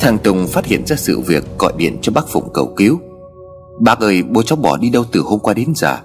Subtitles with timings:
[0.00, 3.00] Thằng Tùng phát hiện ra sự việc, Gọi điện cho bác Phụng cầu cứu.
[3.80, 5.96] Bác ơi, bố cháu bỏ đi đâu từ hôm qua đến giờ?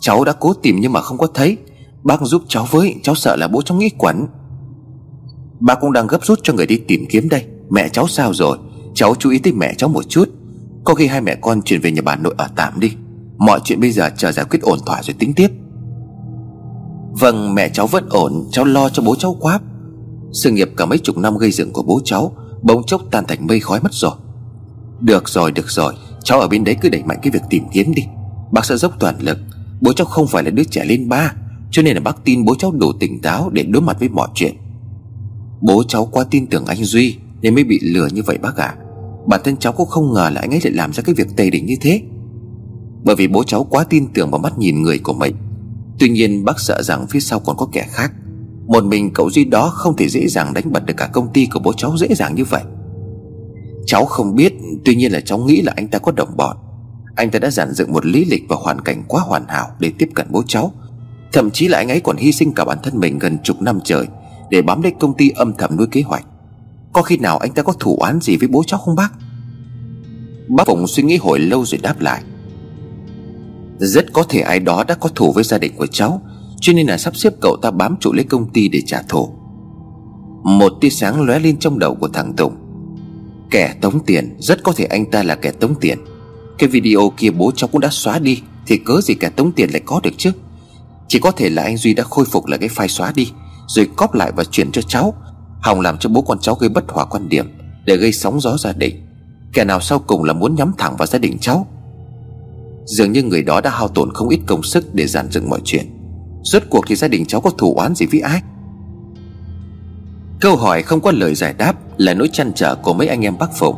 [0.00, 1.56] Cháu đã cố tìm nhưng mà không có thấy.
[2.02, 4.26] Bác giúp cháu với, Cháu sợ là bố cháu nghĩ quẩn.
[5.60, 7.44] Bác cũng đang gấp rút cho người đi tìm kiếm đây.
[7.70, 8.58] Mẹ cháu sao rồi?
[8.94, 10.28] Cháu chú ý tới mẹ cháu một chút.
[10.84, 12.92] Có khi hai mẹ con chuyển về nhà bà nội ở tạm đi.
[13.38, 15.48] Mọi chuyện bây giờ chờ giải quyết ổn thỏa rồi tính tiếp.
[17.20, 18.48] Vâng mẹ cháu vẫn ổn.
[18.52, 19.60] Cháu lo cho bố cháu quá.
[20.32, 23.46] Sự nghiệp cả mấy chục năm gây dựng của bố cháu Bỗng chốc tan thành
[23.46, 24.12] mây khói mất rồi.
[25.00, 25.94] Được rồi được rồi.
[26.24, 28.02] Cháu ở bên đấy cứ đẩy mạnh cái việc tìm kiếm đi.
[28.52, 29.38] Bác sẽ dốc toàn lực.
[29.80, 31.34] Bố cháu không phải là đứa trẻ lên ba,
[31.70, 34.28] Cho nên là bác tin bố cháu đủ tỉnh táo Để đối mặt với mọi
[34.34, 34.56] chuyện.
[35.60, 38.66] Bố cháu quá tin tưởng anh Duy, Nên mới bị lừa như vậy bác ạ.
[38.66, 38.76] À.
[39.26, 41.50] Bản thân cháu cũng không ngờ là anh ấy lại làm ra cái việc tề
[41.50, 42.02] đỉnh như thế.
[43.04, 45.36] Bởi vì bố cháu quá tin tưởng vào mắt nhìn người của mình.
[45.98, 48.12] Tuy nhiên bác sợ rằng phía sau còn có kẻ khác.
[48.66, 51.46] Một mình cậu Duy đó không thể dễ dàng đánh bật được cả công ty
[51.46, 52.62] của bố cháu dễ dàng như vậy.
[53.86, 54.52] Cháu không biết,
[54.84, 56.56] Tuy nhiên là cháu nghĩ là anh ta có đồng bọn.
[57.16, 59.92] Anh ta đã giản dựng một lý lịch và hoàn cảnh quá hoàn hảo Để
[59.98, 60.72] tiếp cận bố cháu.
[61.32, 63.80] Thậm chí là anh ấy còn hy sinh cả bản thân mình gần chục năm
[63.84, 64.06] trời
[64.50, 66.26] Để bám lấy công ty âm thầm nuôi kế hoạch.
[66.92, 69.12] Có khi nào anh ta có thủ án gì với bố cháu không, bác?
[70.48, 72.22] Bác Phụng suy nghĩ hồi lâu rồi đáp lại.
[73.78, 76.22] Rất có thể ai đó đã có thù với gia đình của cháu
[76.62, 79.28] cho nên là sắp xếp cậu ta bám trụ lấy công ty để trả thù.
[80.44, 82.52] Một tia sáng lóe lên trong đầu của thằng Tùng.
[83.50, 85.98] Kẻ tống tiền, Rất có thể anh ta là kẻ tống tiền.
[86.58, 89.70] Cái video kia bố cháu cũng đã xóa đi, Thì cớ gì kẻ tống tiền
[89.72, 90.32] lại có được chứ?
[91.08, 93.32] Chỉ có thể là anh Duy đã khôi phục lại cái file xóa đi,
[93.66, 95.14] Rồi cóp lại và chuyển cho cháu.
[95.62, 97.46] Hòng làm cho bố con cháu gây bất hòa quan điểm,
[97.84, 99.06] Để gây sóng gió gia đình.
[99.52, 101.66] Kẻ nào sau cùng là muốn nhắm thẳng vào gia đình cháu?
[102.84, 105.60] Dường như người đó đã hao tổn không ít công sức Để dàn dựng mọi
[105.64, 106.01] chuyện.
[106.42, 108.42] Rốt cuộc thì gia đình cháu có thủ oán gì với ai?
[110.40, 113.38] Câu hỏi không có lời giải đáp Là nỗi chăn trở của mấy anh em
[113.38, 113.76] bác Phụng.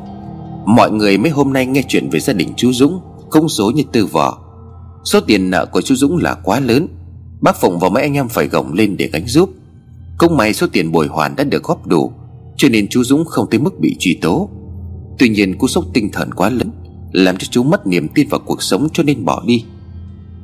[0.67, 3.83] Mọi người mấy hôm nay nghe chuyện về gia đình chú Dũng Không số như
[3.93, 4.39] tư vỏ
[5.05, 6.89] Số tiền nợ của chú Dũng là quá lớn.
[7.41, 9.51] Bác Phụng và mấy anh em phải gồng lên để gánh giúp.
[10.19, 12.13] Cũng may số tiền bồi hoàn đã được góp đủ,
[12.57, 14.49] Cho nên chú Dũng không tới mức bị truy tố.
[15.19, 16.71] Tuy nhiên cú sốc tinh thần quá lớn,
[17.13, 19.65] Làm cho chú mất niềm tin vào cuộc sống cho nên bỏ đi.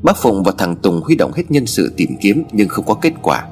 [0.02, 2.94] Bác Phụng và thằng Tùng huy động hết nhân sự tìm kiếm Nhưng không có
[2.94, 3.48] kết quả.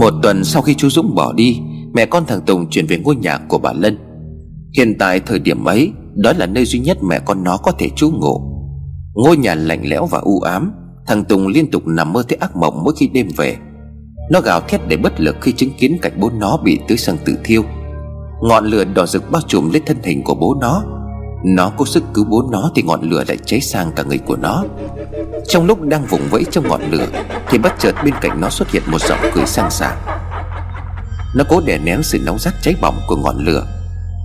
[0.00, 1.60] Một tuần sau khi chú Dũng bỏ đi,
[1.92, 3.98] Mẹ con thằng Tùng chuyển về ngôi nhà của bà Lân.
[4.76, 7.88] Hiện tại thời điểm ấy, Đó là nơi duy nhất mẹ con nó có thể
[7.96, 8.40] trú ngụ.
[9.14, 10.72] Ngôi nhà lạnh lẽo và u ám,
[11.06, 13.56] Thằng Tùng liên tục nằm mơ thấy ác mộng mỗi khi đêm về.
[14.30, 17.16] Nó gào thét để bất lực khi chứng kiến cảnh bố nó bị tưới xăng
[17.24, 17.62] tự thiêu.
[18.42, 20.95] Ngọn lửa đỏ rực bao trùm lên thân hình của bố nó.
[21.44, 24.36] Nó có sức cứu bố nó thì ngọn lửa lại cháy sang cả người của
[24.36, 24.64] nó.
[25.48, 27.06] Trong lúc đang vùng vẫy trong ngọn lửa,
[27.48, 29.96] Thì bất chợt bên cạnh nó xuất hiện một giọng cười sang sảng.
[31.36, 33.66] Nó cố đè nén sự nóng rát cháy bỏng của ngọn lửa.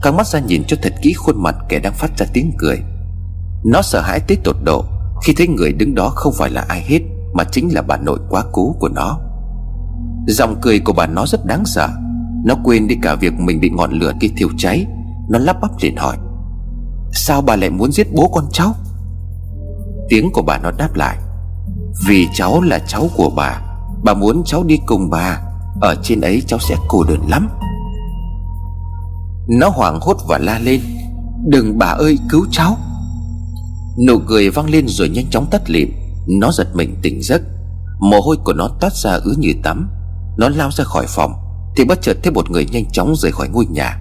[0.02, 2.80] Căng mắt ra nhìn cho thật kỹ khuôn mặt kẻ đang phát ra tiếng cười.
[3.66, 4.86] Nó sợ hãi tới tột độ
[5.24, 7.00] Khi thấy người đứng đó không phải là ai hết,
[7.34, 9.20] Mà chính là bà nội quá cố của nó.
[10.28, 11.90] Giọng cười của bà nó rất đáng sợ.
[12.46, 14.86] Nó quên đi cả việc mình bị ngọn lửa kia thiêu cháy.
[15.30, 16.18] Nó lắp bắp liền hỏi
[17.14, 18.76] Sao bà lại muốn giết bố con cháu?
[20.10, 21.18] Tiếng của bà nó đáp lại.
[22.08, 23.62] Vì cháu là cháu của bà
[24.04, 25.42] Bà muốn cháu đi cùng bà.
[25.82, 27.50] Ở trên ấy cháu sẽ cô đơn lắm.
[29.48, 30.82] Nó hoảng hốt và la lên.
[31.48, 32.78] Đừng bà ơi, cứu cháu.
[34.08, 35.90] Nụ cười vang lên rồi nhanh chóng tắt lịm.
[36.28, 37.42] Nó giật mình tỉnh giấc.
[38.00, 39.90] Mồ hôi của nó toát ra ứ như tắm.
[40.38, 41.34] Nó lao ra khỏi phòng,
[41.76, 44.00] Thì bất chợt thấy một người nhanh chóng rời khỏi ngôi nhà.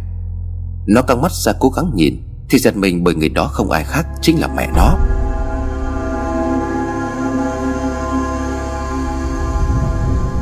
[0.87, 2.23] Nó căng mắt ra cố gắng nhìn.
[2.51, 4.97] Thì giật mình bởi người đó không ai khác Chính là mẹ nó.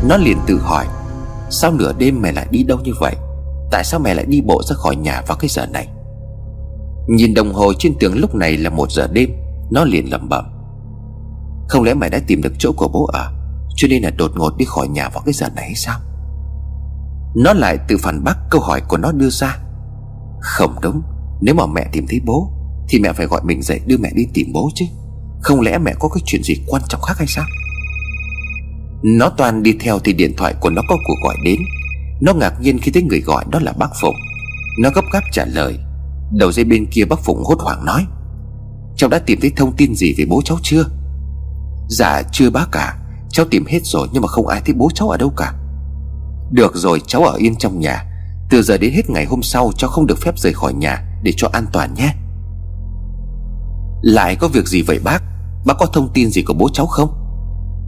[0.08, 0.86] Nó liền tự hỏi,
[1.50, 3.16] Sao nửa đêm mẹ lại đi đâu như vậy?
[3.70, 5.88] Tại sao mẹ lại đi bộ ra khỏi nhà vào cái giờ này?
[7.08, 9.30] Nhìn đồng hồ trên tường lúc này là một giờ đêm,
[9.70, 10.44] Nó liền lẩm bẩm.
[11.68, 13.32] Không lẽ mẹ đã tìm được chỗ của bố ở
[13.76, 16.00] Cho nên là đột ngột đi khỏi nhà vào cái giờ này hay sao?
[17.36, 19.58] Nó lại tự phản bác câu hỏi của nó đưa ra.
[20.40, 21.02] Không đúng.
[21.40, 22.50] Nếu mà mẹ tìm thấy bố,
[22.88, 24.84] Thì mẹ phải gọi mình dậy đưa mẹ đi tìm bố chứ.
[25.40, 27.44] Không lẽ mẹ có cái chuyện gì quan trọng khác hay sao?
[29.02, 31.60] Nó toàn đi theo thì điện thoại của nó có cuộc gọi đến.
[32.20, 34.14] Nó ngạc nhiên khi thấy người gọi đó là bác Phụng.
[34.82, 35.78] Nó gấp gáp trả lời.
[36.32, 38.06] Đầu dây bên kia bác Phụng hốt hoảng nói,
[38.96, 40.84] Cháu đã tìm thấy thông tin gì về bố cháu chưa?
[41.88, 42.98] Dạ chưa bác cả
[43.30, 45.52] Cháu tìm hết rồi nhưng mà không ai thấy bố cháu ở đâu cả.
[46.50, 48.04] Được rồi, cháu ở yên trong nhà.
[48.50, 51.07] Từ giờ đến hết ngày hôm sau, Cháu không được phép rời khỏi nhà.
[51.22, 52.14] Để cho an toàn nhé.
[54.02, 55.22] Lại có việc gì vậy bác?
[55.66, 57.10] Bác có thông tin gì của bố cháu không?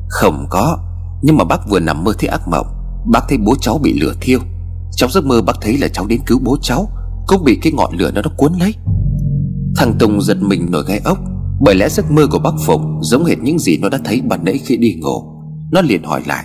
[0.08, 0.78] Không có,
[1.22, 2.66] nhưng mà bác vừa nằm mơ thấy ác mộng.
[3.12, 4.40] Bác thấy bố cháu bị lửa thiêu.
[4.92, 6.88] Trong giấc mơ bác thấy là cháu đến cứu bố cháu,
[7.26, 8.74] Cũng bị cái ngọn lửa đó nó cuốn lấy.
[9.76, 11.18] Thằng Tùng giật mình nổi gai ốc,
[11.60, 14.44] Bởi lẽ giấc mơ của bác Phụng Giống hệt những gì nó đã thấy ban
[14.44, 15.22] nãy khi đi ngủ.
[15.72, 16.44] Nó liền hỏi lại,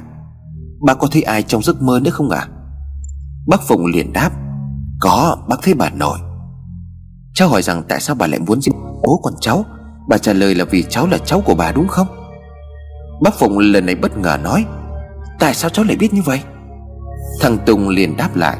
[0.86, 2.40] Bác có thấy ai trong giấc mơ nữa không ạ?
[2.40, 2.50] À?
[3.48, 4.32] Bác Phụng liền đáp,
[5.00, 6.18] Có, bác thấy bà nội.
[7.36, 8.72] Cháu hỏi rằng tại sao bà lại muốn giết
[9.04, 9.66] bố con cháu?
[10.10, 12.08] Bà trả lời là vì cháu là cháu của bà đúng không?
[13.22, 14.66] Bác Phụng lần này bất ngờ nói,
[15.40, 16.40] Tại sao cháu lại biết như vậy?
[17.42, 18.58] Thằng Tùng liền đáp lại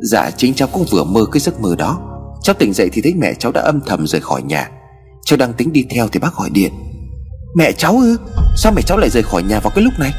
[0.00, 1.98] Dạ chính cháu cũng vừa mơ cái giấc mơ đó.
[2.42, 4.70] Cháu tỉnh dậy thì thấy mẹ cháu đã âm thầm rời khỏi nhà.
[5.24, 6.72] Cháu đang tính đi theo thì bác gọi điện,
[7.56, 8.16] Mẹ cháu ư?
[8.56, 10.12] Sao mẹ cháu lại rời khỏi nhà vào cái lúc này?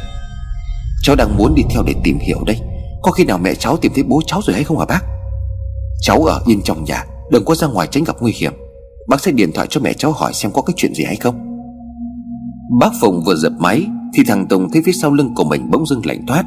[1.04, 2.60] Cháu đang muốn đi theo để tìm hiểu đây.
[3.02, 5.02] Có khi nào mẹ cháu tìm thấy bố cháu rồi hay không hả bác?
[6.02, 7.06] Cháu ở yên trong nhà.
[7.32, 8.54] Đừng có ra ngoài tránh gặp nguy hiểm.
[9.10, 11.36] Bác sẽ điện thoại cho mẹ cháu hỏi xem có cái chuyện gì hay không.
[12.80, 15.88] Bác Phùng vừa dập máy, Thì thằng Tùng thấy phía sau lưng của mình bỗng
[15.88, 16.46] dưng lạnh toát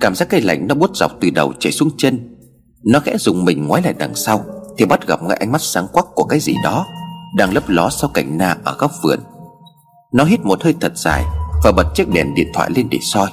[0.00, 2.36] Cảm giác cái lạnh nó buốt dọc từ đầu chảy xuống chân.
[2.84, 4.44] Nó khẽ dùng mình ngoái lại đằng sau,
[4.78, 6.86] Thì bắt gặp ngay ánh mắt sáng quắc của cái gì đó
[7.36, 9.18] Đang lấp ló sau cành na ở góc vườn.
[10.12, 11.24] Nó hít một hơi thật dài
[11.64, 13.30] Và bật chiếc đèn điện thoại lên để soi.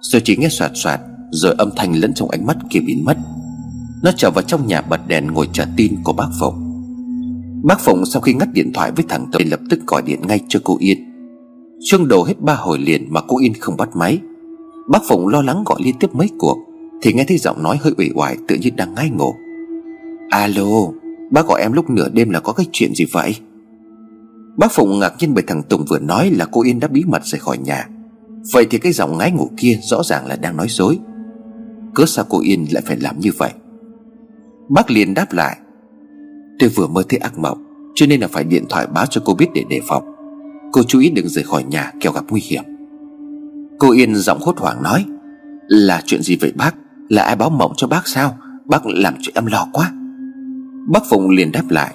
[0.00, 3.16] Rồi chỉ nghe soạt soạt Rồi âm thanh lẫn trong ánh mắt kia biến mất.
[4.02, 6.54] Nó trở vào trong nhà bật đèn ngồi chờ tin của bác Phụng.
[7.62, 10.40] Bác Phụng sau khi ngắt điện thoại với thằng Tùng lập tức gọi điện ngay
[10.48, 10.98] cho cô Yên.
[11.80, 14.18] Trương đổ hết ba hồi liền mà cô Yên không bắt máy.
[14.88, 16.58] Bác Phụng lo lắng gọi liên tiếp mấy cuộc,
[17.02, 19.34] Thì nghe thấy giọng nói hơi ủy oải tự nhiên đang ngai ngủ.
[20.30, 20.64] Alo,
[21.30, 23.36] Bác gọi em lúc nửa đêm là có cái chuyện gì vậy?
[24.56, 27.24] Bác Phụng ngạc nhiên bởi thằng Tùng vừa nói là cô Yên đã bí mật
[27.24, 27.88] rời khỏi nhà.
[28.52, 30.98] Vậy thì cái giọng ngái ngủ kia rõ ràng là đang nói dối.
[31.94, 33.52] Cớ sao cô Yên lại phải làm như vậy?
[34.68, 35.58] Bác liền đáp lại.
[36.58, 39.34] Tôi vừa mơ thấy ác mộng, Cho nên là phải điện thoại báo cho cô
[39.34, 40.04] biết để đề phòng.
[40.72, 42.64] Cô chú ý đừng rời khỏi nhà, kẻo gặp nguy hiểm.
[43.78, 45.04] Cô Yên giọng hốt hoảng nói,
[45.68, 46.74] Là chuyện gì vậy bác?
[47.08, 48.38] Là ai báo mộng cho bác sao?
[48.64, 49.92] Bác làm chuyện em lo quá.
[50.88, 51.94] Bác Phụng liền đáp lại,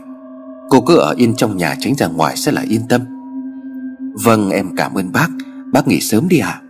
[0.70, 3.02] Cô cứ ở yên trong nhà tránh ra ngoài sẽ là yên tâm.
[4.24, 5.28] Vâng em cảm ơn bác.
[5.74, 6.62] Bác nghỉ sớm đi à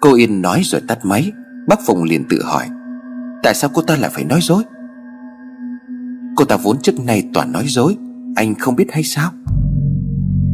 [0.00, 1.32] Cô Yên nói rồi tắt máy.
[1.66, 2.68] Bác Phụng liền tự hỏi,
[3.42, 4.62] Tại sao cô ta lại phải nói dối?
[6.36, 7.96] Cô ta vốn trước nay toàn nói dối.
[8.36, 9.30] Anh không biết hay sao?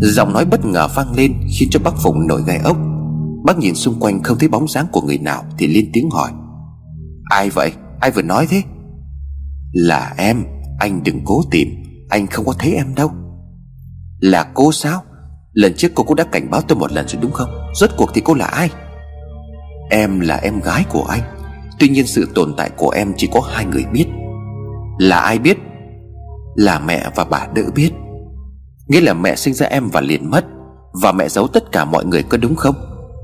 [0.01, 2.77] Giọng nói bất ngờ vang lên Khiến cho bác Phụng nổi gai ốc.
[3.45, 6.31] Bác nhìn xung quanh không thấy bóng dáng của người nào Thì lên tiếng hỏi.
[7.31, 7.73] Ai vậy?
[8.01, 8.63] Ai vừa nói thế?
[9.73, 10.45] Là em.
[10.79, 11.69] Anh đừng cố tìm.
[12.09, 13.11] Anh không có thấy em đâu.
[14.21, 15.03] Là cô sao?
[15.53, 17.51] Lần trước cô cũng đã cảnh báo tôi một lần rồi đúng không?
[17.75, 18.71] Rốt cuộc thì cô là ai?
[19.91, 21.21] Em là em gái của anh.
[21.79, 24.07] Tuy nhiên sự tồn tại của em chỉ có hai người biết.
[24.99, 25.59] Là ai biết?
[26.59, 27.91] Là mẹ và bà đỡ biết.
[28.89, 30.45] Nghĩa là mẹ sinh ra em và liền mất,
[31.03, 32.75] Và mẹ giấu tất cả mọi người có đúng không?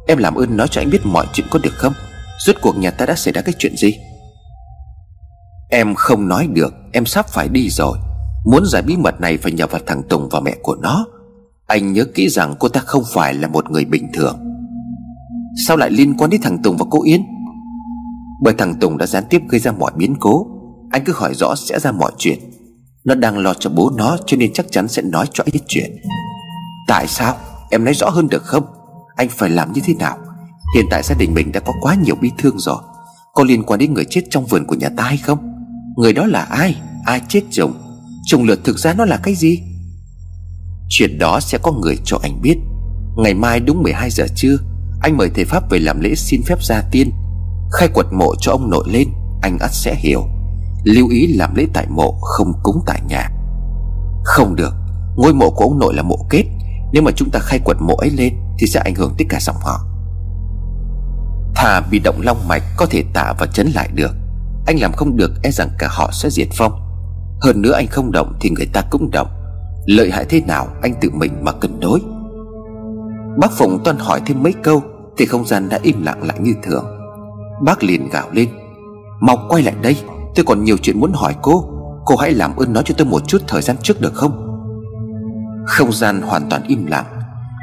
[0.07, 1.93] Em làm ơn nói cho anh biết mọi chuyện có được không?
[2.47, 3.95] Rốt cuộc nhà ta đã xảy ra cái chuyện gì?
[5.71, 7.99] Em không nói được, Em sắp phải đi rồi.
[8.45, 11.07] Muốn giải bí mật này phải nhờ vào thằng Tùng và mẹ của nó.
[11.67, 14.39] Anh nhớ kỹ rằng cô ta không phải là một người bình thường.
[15.67, 17.23] Sao lại liên quan đến thằng Tùng và cô yến?
[18.43, 20.47] Bởi thằng Tùng đã gián tiếp gây ra mọi biến cố.
[20.91, 22.39] Anh cứ hỏi rõ sẽ ra mọi chuyện.
[23.05, 25.61] Nó đang lo cho bố nó, Cho nên chắc chắn sẽ nói cho anh biết
[25.69, 25.97] chuyện.
[26.89, 27.37] Tại sao?
[27.71, 28.65] Em nói rõ hơn được không?
[29.17, 30.19] Anh phải làm như thế nào?
[30.77, 32.83] Hiện tại gia đình mình đã có quá nhiều bi thương rồi.
[33.35, 35.39] Có liên quan đến người chết trong vườn của nhà ta hay không?
[35.97, 36.77] Người đó là ai?
[37.05, 37.73] Ai chết chồng?
[38.25, 39.59] Chồng lượt thực ra nó là cái gì?
[40.89, 42.57] Chuyện đó sẽ có người cho anh biết.
[43.17, 44.57] Ngày mai đúng 12 giờ trưa,
[45.03, 47.11] Anh mời thầy Pháp về làm lễ xin phép gia tiên.
[47.73, 49.09] Khai quật mộ cho ông nội lên,
[49.43, 50.34] Anh ắt sẽ hiểu.
[50.85, 53.31] Lưu ý làm lễ tại mộ, không cúng tại nhà.
[54.25, 54.75] Không được,
[55.17, 56.45] Ngôi mộ của ông nội là mộ kết.
[56.93, 59.39] Nếu mà chúng ta khai quật mộ ấy lên Thì sẽ ảnh hưởng tới cả
[59.41, 59.81] dòng họ.
[61.55, 64.15] Thà bị động long mạch có thể tạ và chấn lại được.
[64.67, 66.73] Anh làm không được e rằng cả họ sẽ diệt phong
[67.41, 69.29] Hơn nữa anh không động thì người ta cũng động.
[69.87, 72.01] Lợi hại thế nào anh tự mình mà cân đối.
[73.39, 74.83] Bác Phụng toan hỏi thêm mấy câu
[75.17, 76.85] Thì không gian đã im lặng lại như thường.
[77.65, 78.49] Bác liền gào lên.
[79.21, 79.97] Mau quay lại đây.
[80.35, 81.71] Tôi còn nhiều chuyện muốn hỏi cô.
[82.05, 84.61] Cô hãy làm ơn nói cho tôi một chút thời gian trước được không?
[85.67, 87.05] Không gian hoàn toàn im lặng.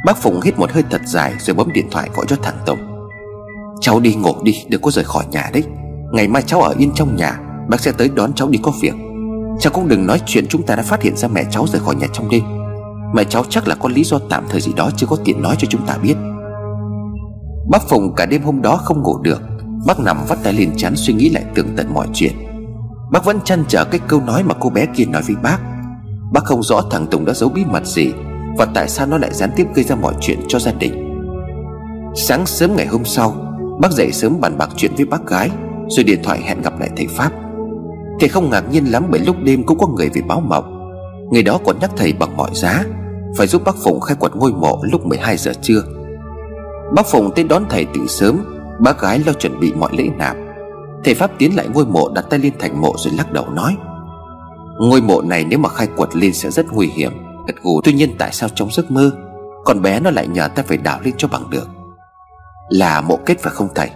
[0.06, 2.80] Bác Phụng hít một hơi thật dài Rồi bấm điện thoại gọi cho thằng Tổng
[3.82, 5.64] Cháu đi ngủ đi, đừng có rời khỏi nhà đấy.
[6.12, 8.94] Ngày mai cháu ở yên trong nhà, Bác sẽ tới đón cháu đi có việc.
[9.60, 11.96] Cháu cũng đừng nói chuyện chúng ta đã phát hiện ra mẹ cháu rời khỏi
[11.96, 12.44] nhà trong đêm.
[13.14, 15.56] Mẹ cháu chắc là có lý do tạm thời gì đó Chưa có tiền nói
[15.60, 16.16] cho chúng ta biết.
[17.70, 19.42] Bác Phùng cả đêm hôm đó không ngủ được.
[19.88, 22.51] Bác nằm vắt tay lên chán suy nghĩ lại tường tận mọi chuyện.
[23.12, 25.58] Bác vẫn chăn trở cái câu nói mà cô bé kia nói với bác.
[26.34, 28.14] Bác không rõ thằng Tùng đã giấu bí mật gì
[28.58, 31.08] Và tại sao nó lại gián tiếp gây ra mọi chuyện cho gia đình.
[32.16, 33.36] Sáng sớm ngày hôm sau,
[33.82, 35.50] Bác dậy sớm bàn bạc chuyện với bác gái,
[35.90, 37.32] Rồi điện thoại hẹn gặp lại thầy Pháp.
[38.20, 40.92] Thầy không ngạc nhiên lắm bởi lúc đêm cũng có người về báo mộng.
[41.32, 42.84] Người đó còn nhắc thầy bằng mọi giá,
[43.38, 45.84] Phải giúp bác Phụng khai quật ngôi mộ lúc 12 giờ trưa.
[46.96, 48.40] Bác Phụng tới đón thầy từ sớm,
[48.80, 50.36] Bác gái lo chuẩn bị mọi lễ nạp.
[51.04, 53.78] Thầy Pháp tiến lại ngôi mộ đặt tay lên thành mộ rồi lắc đầu nói,
[54.80, 57.12] Ngôi mộ này nếu mà khai quật lên sẽ rất nguy hiểm,
[57.48, 57.82] Gật gù.
[57.84, 59.12] Tuy nhiên tại sao trong giấc mơ,
[59.66, 61.70] Con bé nó lại nhờ ta phải đào lên cho bằng được?
[62.70, 63.90] Là mộ kết phải không thầy?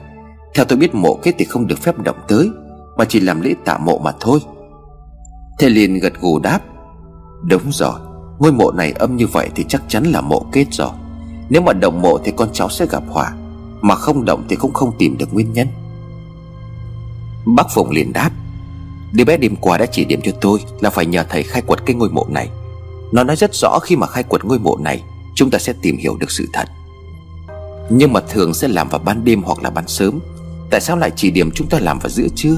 [0.55, 2.49] Theo tôi biết mộ kết thì không được phép động tới,
[2.97, 4.39] Mà chỉ làm lễ tạ mộ mà thôi.
[5.59, 6.59] Thầy liền gật gù đáp,
[7.49, 7.99] Đúng rồi,
[8.39, 10.91] Ngôi mộ này âm như vậy thì chắc chắn là mộ kết rồi.
[11.49, 13.33] Nếu mà động mộ thì con cháu sẽ gặp họa,
[13.81, 15.67] Mà không động thì cũng không tìm được nguyên nhân.
[17.45, 18.31] Bác Phụng liền đáp,
[19.11, 21.85] Đứa bé đêm qua đã chỉ điểm cho tôi Là phải nhờ thầy khai quật
[21.85, 22.49] cái ngôi mộ này.
[23.11, 25.03] Nó nói rất rõ khi mà khai quật ngôi mộ này,
[25.35, 26.67] Chúng ta sẽ tìm hiểu được sự thật.
[27.89, 30.19] Nhưng mà thường sẽ làm vào ban đêm hoặc là ban sớm.
[30.69, 32.57] Tại sao lại chỉ điểm chúng ta làm vào giữa trưa?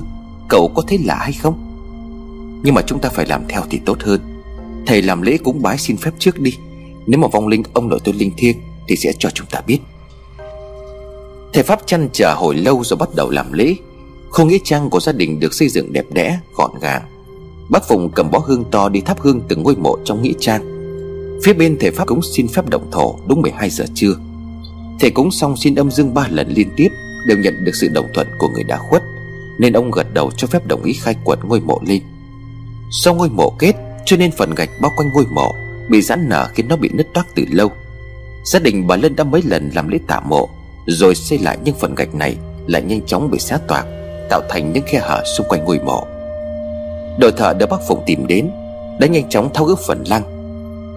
[0.49, 1.63] Cậu có thấy lạ hay không?
[2.63, 4.43] Nhưng mà chúng ta phải làm theo thì tốt hơn.
[4.87, 6.57] Thầy làm lễ cúng bái xin phép trước đi.
[7.07, 9.79] Nếu mà vong linh ông nội tôi linh thiêng Thì sẽ cho chúng ta biết.
[11.53, 13.75] Thầy Pháp chăn chờ hồi lâu rồi bắt đầu làm lễ.
[14.29, 17.01] Không nghĩa trang của gia đình được xây dựng đẹp đẽ, Gọn gàng.
[17.69, 20.77] Bác Phùng cầm bó hương to đi thắp hương từng ngôi mộ trong nghĩa trang.
[21.43, 24.13] Phía bên thầy Pháp cũng xin phép động thổ đúng 12 giờ trưa.
[24.99, 26.89] Thầy cúng xong xin âm dương ba lần liên tiếp,
[27.25, 29.03] Đều nhận được sự đồng thuận của người đã khuất,
[29.59, 32.01] Nên ông gật đầu cho phép đồng ý khai quật ngôi mộ lên.
[32.91, 33.73] Sau ngôi mộ kết,
[34.05, 35.51] cho nên phần gạch bao quanh ngôi mộ
[35.89, 37.71] Bị giãn nở khiến nó bị nứt toác từ lâu.
[38.45, 40.49] Gia đình bà Lân đã mấy lần làm lễ tả mộ,
[40.87, 43.85] Rồi xây lại những phần gạch này Lại nhanh chóng bị xé toạc.
[44.29, 46.03] Tạo thành những khe hở xung quanh ngôi mộ.
[47.19, 48.49] Đội thợ được bác Phụng tìm đến,
[48.99, 50.23] Đã nhanh chóng tháo gỡ phần lăng.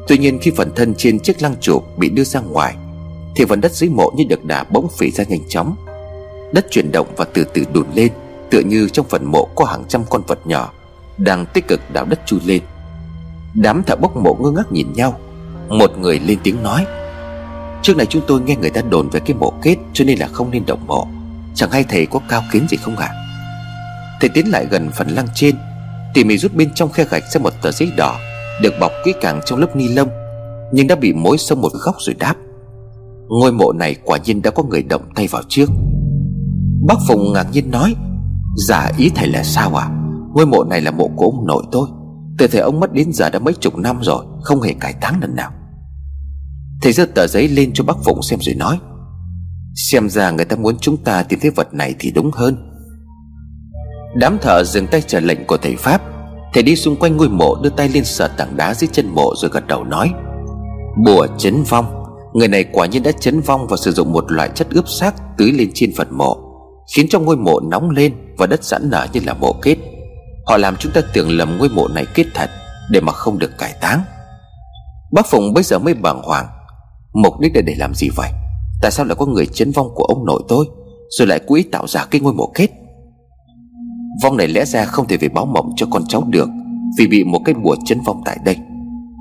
[0.09, 2.75] Tuy nhiên khi phần thân trên chiếc lăng chụp bị đưa ra ngoài,
[3.37, 5.77] Thì phần đất dưới mộ như được đà bỗng phỉ ra nhanh chóng.
[6.53, 8.13] Đất chuyển động và từ từ đùn lên,
[8.51, 10.73] Tựa như trong phần mộ có hàng trăm con vật nhỏ,
[11.19, 12.63] Đang tích cực đào đất chui lên.
[13.55, 15.21] Đám thợ bốc mộ ngơ ngác nhìn nhau.
[15.69, 16.87] Một người lên tiếng nói,
[17.83, 20.29] Trước này chúng tôi nghe người ta đồn về cái mộ kết, Cho nên là
[20.29, 21.07] không nên động mộ.
[21.55, 23.09] Chẳng hay thầy có cao kiến gì không ạ?
[23.13, 23.20] à?
[24.21, 25.57] Thầy tiến lại gần phần lăng trên,
[26.15, 28.19] Tỉ mỉ rút bên trong khe gạch ra một tờ giấy đỏ,
[28.63, 30.09] Được bọc kỹ càng trong lớp ni lông,
[30.73, 32.35] Nhưng đã bị mối sâu một góc rồi đáp.
[33.29, 35.67] Ngôi mộ này quả nhiên đã có người động tay vào trước.
[36.87, 37.95] Bác Phùng ngạc nhiên nói
[38.57, 39.89] giả ý thầy là sao à
[40.35, 41.89] Ngôi mộ này là mộ của ông nội tôi.
[42.39, 45.21] Từ thời ông mất đến giờ đã mấy chục năm rồi, Không hề cải táng
[45.21, 45.51] lần nào.
[46.83, 48.79] Thầy giơ tờ giấy lên cho bác Phụng xem rồi nói,
[49.75, 52.70] Xem ra người ta muốn chúng ta tìm thấy vật này thì đúng hơn.
[54.15, 56.03] Đám thợ dừng tay chờ lệnh của thầy Pháp.
[56.55, 59.35] Thầy đi xung quanh ngôi mộ, đưa tay lên sờ tảng đá dưới chân mộ
[59.37, 60.11] rồi gật đầu nói,
[61.05, 62.05] Bùa chấn vong.
[62.33, 65.15] Người này quả nhiên đã chấn vong và sử dụng một loại chất ướp xác
[65.39, 66.37] tưới lên trên phần mộ,
[66.95, 69.77] Khiến cho ngôi mộ nóng lên và đất sẵn nở như là mộ kết.
[70.47, 72.51] Họ làm chúng ta tưởng lầm ngôi mộ này kết thật
[72.91, 74.03] Để mà không được cải táng.
[75.13, 76.47] Bác Phụng bây giờ mới bàng hoàng,
[77.13, 78.31] Mục đích là để làm gì vậy?
[78.83, 80.67] Tại sao lại có người chấn vong của ông nội tôi,
[81.11, 82.80] Rồi lại cố ý tạo ra cái ngôi mộ kết?
[84.23, 86.49] Vong này lẽ ra không thể về báo mộng cho con cháu được,
[86.99, 88.57] Vì bị một cây bùa chấn vong tại đây.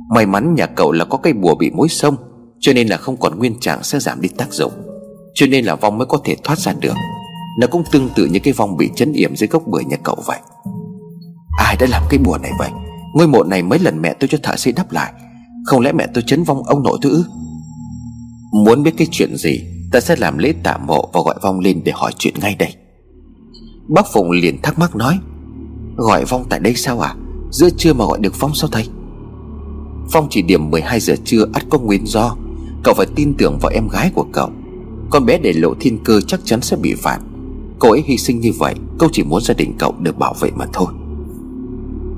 [0.09, 2.15] May mắn nhà cậu là có cây bùa bị mối sông,
[2.59, 4.71] Cho nên là không còn nguyên trạng sẽ giảm đi tác dụng.
[5.33, 6.95] Cho nên là vong mới có thể thoát ra được.
[7.59, 10.17] Nó cũng tương tự như cái vong bị chấn yểm dưới gốc bưởi nhà cậu
[10.25, 10.39] vậy.
[11.57, 12.69] Ai đã làm cái bùa này vậy?
[13.15, 15.13] Ngôi mộ này mấy lần mẹ tôi cho thợ xây đắp lại.
[15.65, 17.25] Không lẽ mẹ tôi chấn vong ông nội tôi ư?
[18.65, 19.59] Muốn biết cái chuyện gì,
[19.91, 22.73] Ta sẽ làm lễ tạ mộ và gọi vong lên để hỏi chuyện ngay đây.
[23.89, 25.19] Bác Phụng liền thắc mắc nói,
[25.97, 27.15] Gọi phong tại đây sao à
[27.51, 28.87] Giữa trưa mà gọi được phong sao thầy?
[30.11, 32.35] Phong chỉ điểm 12 giờ trưa ắt có nguyên do.
[32.83, 34.49] Cậu phải tin tưởng vào em gái của cậu.
[35.09, 37.19] Con bé để lộ thiên cơ chắc chắn sẽ bị phạt.
[37.79, 40.51] Cô ấy hy sinh như vậy Câu chỉ muốn gia đình cậu được bảo vệ
[40.55, 40.87] mà thôi.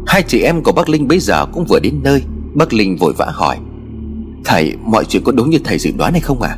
[0.07, 2.23] Hai chị em của bác Linh bây giờ cũng vừa đến nơi.
[2.53, 3.57] Bác Linh vội vã hỏi,
[4.45, 6.57] Thầy, mọi chuyện có đúng như thầy dự đoán hay không à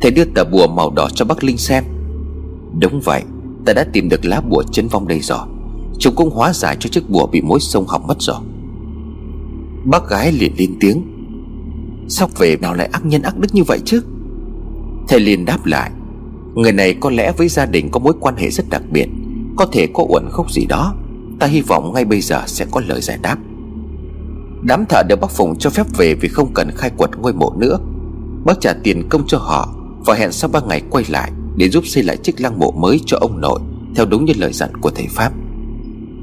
[0.00, 1.84] Thầy đưa tờ bùa màu đỏ cho bác Linh xem.
[2.80, 3.22] Đúng vậy
[3.64, 5.46] Ta đã tìm được lá bùa chân vong đây rồi.
[5.98, 8.40] Chúng cũng hóa giải cho chiếc bùa bị mối sông hỏng mất rồi.
[9.84, 11.02] Bác gái liền lên tiếng.
[12.08, 14.02] Sao về nào lại ác nhân ác đức như vậy chứ?
[15.08, 15.90] Thầy liền đáp lại.
[16.54, 19.08] Người này có lẽ với gia đình có mối quan hệ rất đặc biệt.
[19.56, 20.94] Có thể có uẩn khúc gì đó.
[21.38, 23.38] Ta hy vọng ngay bây giờ sẽ có lời giải đáp.
[24.62, 27.52] Đám thợ được bác Phùng cho phép về Vì không cần khai quật ngôi mộ
[27.56, 27.78] nữa.
[28.44, 29.68] Bác trả tiền công cho họ
[30.06, 31.32] Và hẹn sau ba ngày quay lại.
[31.56, 33.60] Để giúp xây lại chiếc lăng mộ mới cho ông nội,
[33.94, 35.32] Theo đúng như lời dặn của thầy Pháp.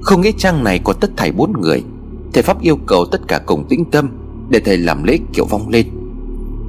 [0.01, 1.83] Không nghĩ trang này có tất thảy bốn người,
[2.33, 4.09] Thầy Pháp yêu cầu tất cả cùng tĩnh tâm
[4.49, 5.87] Để thầy làm lễ kiểu vong lên.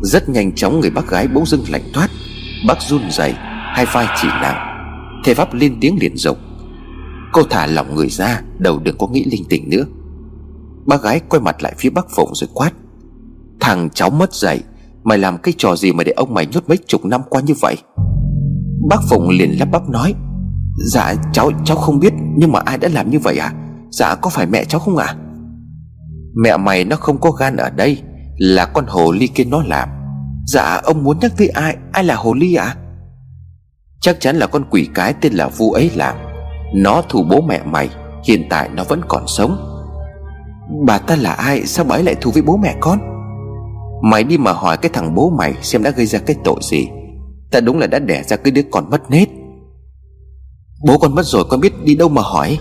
[0.02, 2.08] Rất nhanh chóng người bác gái bỗng dưng lạnh toát
[2.68, 3.32] Bác run rẩy,
[3.74, 4.56] Hai vai chỉ nặng.
[5.24, 6.38] Thầy Pháp lên tiếng liền dục
[7.32, 9.84] Cô thả lỏng người ra, Đầu đừng có nghĩ linh tinh nữa.
[10.86, 12.70] Bác gái quay mặt lại phía bác Phụng rồi quát,
[13.60, 14.60] Thằng cháu mất dạy,
[15.04, 17.54] Mày làm cái trò gì mà để ông mày nhốt mấy chục năm qua như
[17.60, 17.76] vậy?
[18.86, 20.14] Bác Phụng liền lắp bắp nói
[20.92, 23.52] Dạ cháu cháu không biết, Nhưng mà ai đã làm như vậy à?
[23.90, 25.06] Dạ có phải mẹ cháu không ạ?
[25.06, 25.16] À?
[26.42, 28.02] Mẹ mày nó không có gan ở đây,
[28.36, 29.88] Là con hồ ly kia nó làm.
[30.46, 31.76] Dạ ông muốn nhắc tới ai?
[31.92, 32.64] Ai là hồ ly ạ?
[32.64, 32.76] À?
[34.00, 36.16] Chắc chắn là con quỷ cái tên là Vu ấy làm.
[36.74, 37.88] Nó thù bố mẹ mày,
[38.24, 39.56] Hiện tại nó vẫn còn sống.
[40.86, 41.66] Bà ta là ai?
[41.66, 42.98] Sao bà ấy lại thù với bố mẹ con?
[44.02, 46.88] Mày đi mà hỏi cái thằng bố mày Xem đã gây ra cái tội gì.
[47.50, 49.28] Ta đúng là đã đẻ ra cái đứa con mất nết.
[50.86, 52.58] Bố con mất rồi, con biết đi đâu mà hỏi.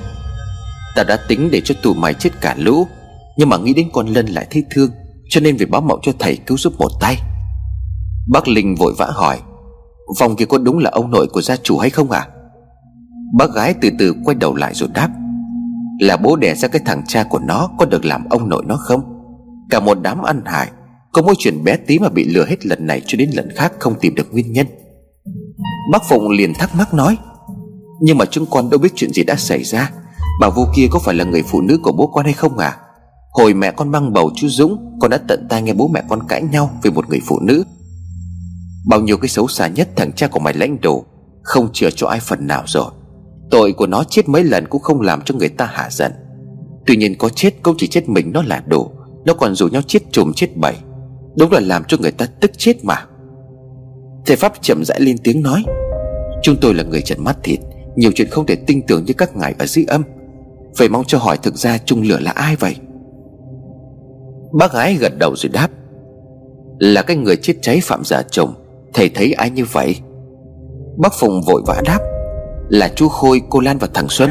[0.95, 2.87] Ta đã tính để cho tụi mày chết cả lũ,
[3.37, 4.91] Nhưng mà nghĩ đến con Lân lại thấy thương,
[5.29, 7.15] Cho nên phải báo mộng cho thầy cứu giúp một tay.
[8.27, 9.39] Bác Linh vội vã hỏi,
[10.19, 12.19] Vòng kia có đúng là ông nội của gia chủ hay không ạ?
[12.19, 12.31] À?
[13.37, 15.09] Bác gái từ từ quay đầu lại rồi đáp,
[15.99, 18.75] Là bố đẻ ra cái thằng cha của nó Có được làm ông nội nó
[18.75, 19.01] không?
[19.69, 20.71] Cả một đám ăn hại
[21.17, 23.73] có mỗi chuyện bé tí mà bị lừa hết lần này cho đến lần khác
[23.79, 24.67] Không tìm được nguyên nhân.
[25.91, 27.17] Bác Phụng liền thắc mắc nói,
[28.01, 29.91] Nhưng mà chúng con đâu biết chuyện gì đã xảy ra?
[30.41, 32.77] Bà vô kia có phải là người phụ nữ của bố con hay không à?
[33.31, 36.27] Hồi mẹ con mang bầu chú Dũng, Con đã tận tai nghe bố mẹ con
[36.27, 37.63] cãi nhau Về một người phụ nữ.
[38.87, 41.05] Bao nhiêu cái xấu xa nhất thằng cha của mày lãnh đồ,
[41.43, 42.91] Không chừa cho ai phần nào rồi.
[43.51, 46.11] Tội của nó chết mấy lần cũng không làm cho người ta hạ giận.
[46.85, 48.91] Tuy nhiên có chết cũng chỉ chết mình nó là đủ,
[49.25, 50.75] Nó còn rủ nhau chết trùm chết bảy
[51.37, 53.05] Đúng là làm cho người ta tức chết mà.
[54.25, 55.63] Thầy Pháp chậm rãi lên tiếng nói
[56.43, 57.59] Chúng tôi là người trần mắt thịt
[57.95, 60.03] Nhiều chuyện không thể tin tưởng như các ngài ở dưới âm.
[60.77, 62.75] Vậy mong cho hỏi thực ra Trung Lửa là ai vậy?
[64.53, 65.69] Bác gái gật đầu rồi đáp
[66.79, 68.53] Là cái người chết cháy phạm giả chồng
[68.93, 69.95] Thầy thấy ai như vậy?
[70.97, 71.99] Bác Phùng vội vã đáp
[72.69, 74.29] Là chú Khôi, cô Lan và thằng Xuân.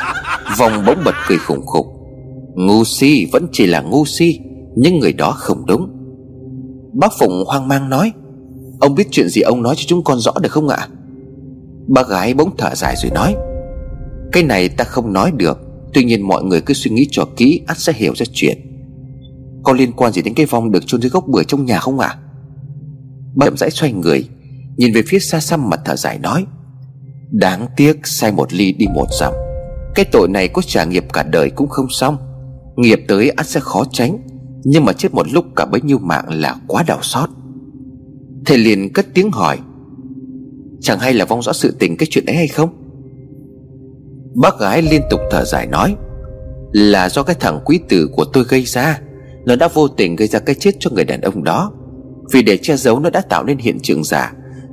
[0.58, 1.86] Vòng bỗng bật cười khủng khục
[2.54, 4.40] Ngu si vẫn chỉ là ngu si
[4.76, 5.95] Nhưng người đó không đúng.
[6.98, 8.12] Bác Phụng hoang mang nói,
[8.80, 10.88] Ông biết chuyện gì ông nói cho chúng con rõ được không ạ?
[11.86, 13.36] Bác gái bỗng thở dài rồi nói,
[14.32, 15.58] Cái này ta không nói được,
[15.94, 18.58] Tuy nhiên mọi người cứ suy nghĩ cho kỹ ắt sẽ hiểu ra chuyện.
[19.62, 21.98] Có liên quan gì đến cái vong được chôn dưới gốc bưởi trong nhà không
[21.98, 22.08] ạ?
[22.08, 22.18] À?
[23.34, 24.28] Bác chậm rãi xoay người,
[24.76, 26.46] Nhìn về phía xa xăm mặt thở dài nói,
[27.30, 29.32] Đáng tiếc sai một ly đi một dặm.
[29.94, 32.16] Cái tội này có trả nghiệp cả đời cũng không xong.
[32.76, 34.18] Nghiệp tới ắt sẽ khó tránh.
[34.68, 37.28] Nhưng mà chết một lúc cả bấy nhiêu mạng là quá đau xót.
[38.46, 39.58] Thầy liền cất tiếng hỏi,
[40.80, 42.70] Chẳng hay là vong rõ sự tình cái chuyện ấy hay không?
[44.34, 45.96] Bác gái liên tục thở dài nói,
[46.72, 49.00] Là do cái thằng quý tử của tôi gây ra.
[49.44, 51.72] Nó đã vô tình gây ra cái chết cho người đàn ông đó.
[52.32, 54.32] Vì để che giấu nó đã tạo nên hiện trường giả,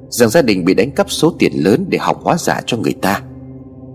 [0.10, 2.94] Rằng gia đình bị đánh cắp số tiền lớn để học hóa giả cho người
[3.02, 3.22] ta.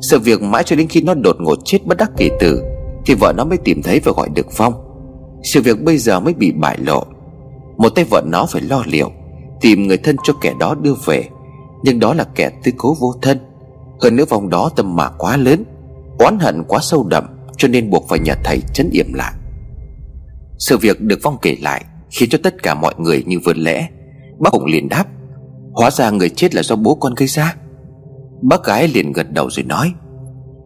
[0.00, 2.62] Sự việc mãi cho đến khi nó đột ngột chết bất đắc kỳ tử,
[3.06, 4.87] Thì vợ nó mới tìm thấy và gọi được Phong
[5.42, 7.04] sự việc bây giờ mới bị bại lộ.
[7.76, 9.10] Một tay vợ nó phải lo liệu,
[9.60, 11.24] Tìm người thân cho kẻ đó đưa về.
[11.82, 13.38] Nhưng đó là kẻ tư cố vô thân.
[14.00, 15.64] Hơn nữa vòng đó tâm mạ quá lớn,
[16.18, 17.24] Oán hận quá sâu đậm,
[17.56, 19.32] Cho nên buộc phải nhờ thầy chấn yểm lại.
[20.58, 23.88] Sự việc được Phong kể lại Khiến cho tất cả mọi người như vượt lẽ.
[24.38, 25.04] Bác Hùng liền đáp,
[25.72, 27.54] Hóa ra người chết là do bố con gây ra.
[28.42, 29.92] Bác gái liền gật đầu rồi nói,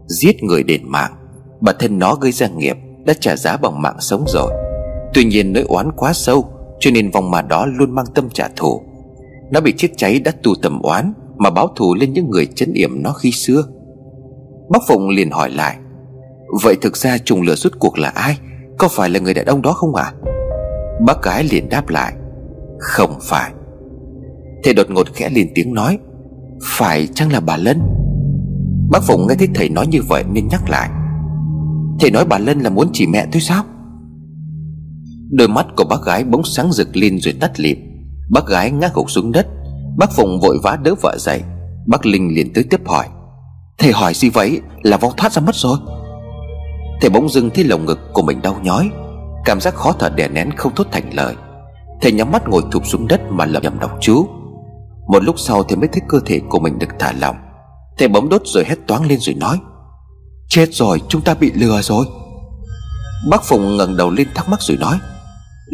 [0.06, 1.12] Giết người đền mạng,
[1.60, 4.61] Bản thân nó gây ra nghiệp Đã trả giá bằng mạng sống rồi.
[5.14, 6.48] Tuy nhiên nỗi oán quá sâu,
[6.80, 8.82] Cho nên vòng mà đó luôn mang tâm trả thù.
[9.50, 12.72] Nó bị chết cháy đã tu tầm oán mà báo thù lên những người chấn
[12.72, 13.64] yểm nó khi xưa.
[14.70, 15.76] Bác Phụng liền hỏi lại,
[16.62, 18.38] Vậy thực ra trùng lửa rút cuộc là ai?
[18.78, 20.04] Có phải là người đàn ông đó không ạ?
[20.04, 20.14] À?
[21.06, 22.14] Bác gái liền đáp lại,
[22.78, 23.52] Không phải.
[24.64, 25.98] Thầy đột ngột khẽ lên tiếng nói,
[26.64, 27.78] Phải chăng là bà Lân?
[28.90, 30.90] Bác Phụng nghe thấy thầy nói như vậy nên nhắc lại,
[32.00, 33.64] Thầy nói bà Lân là muốn chỉ mẹ thôi sao?
[35.32, 37.78] Đôi mắt của bác gái bỗng sáng rực lên rồi tắt lịm.
[38.30, 39.46] Bác gái ngã gục xuống đất.
[39.98, 41.42] Bác Phụng vội vã đỡ vợ dậy.
[41.86, 43.06] Bác Linh liền tới tiếp hỏi.
[43.78, 44.60] Thầy hỏi gì vậy?
[44.82, 45.78] Là vong thoát ra mất rồi.
[47.00, 48.90] Thầy bỗng dưng thấy lồng ngực của mình đau nhói.
[49.44, 51.34] Cảm giác khó thở đè nén không thốt thành lời.
[52.00, 54.26] Thầy nhắm mắt ngồi thụp xuống đất mà lẩm nhẩm đọc chú.
[55.08, 57.36] Một lúc sau thầy mới thấy cơ thể của mình được thả lỏng.
[57.98, 59.58] Thầy bấm đốt rồi hét toáng lên rồi nói,
[60.48, 62.06] Chết rồi, chúng ta bị lừa rồi.
[63.30, 64.98] Bác Phụng ngẩng đầu lên thắc mắc rồi nói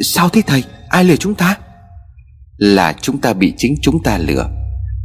[0.02, 0.64] Sao thế thầy?
[0.88, 1.58] Ai lừa chúng ta?
[2.56, 4.50] Là chúng ta bị chính chúng ta lừa.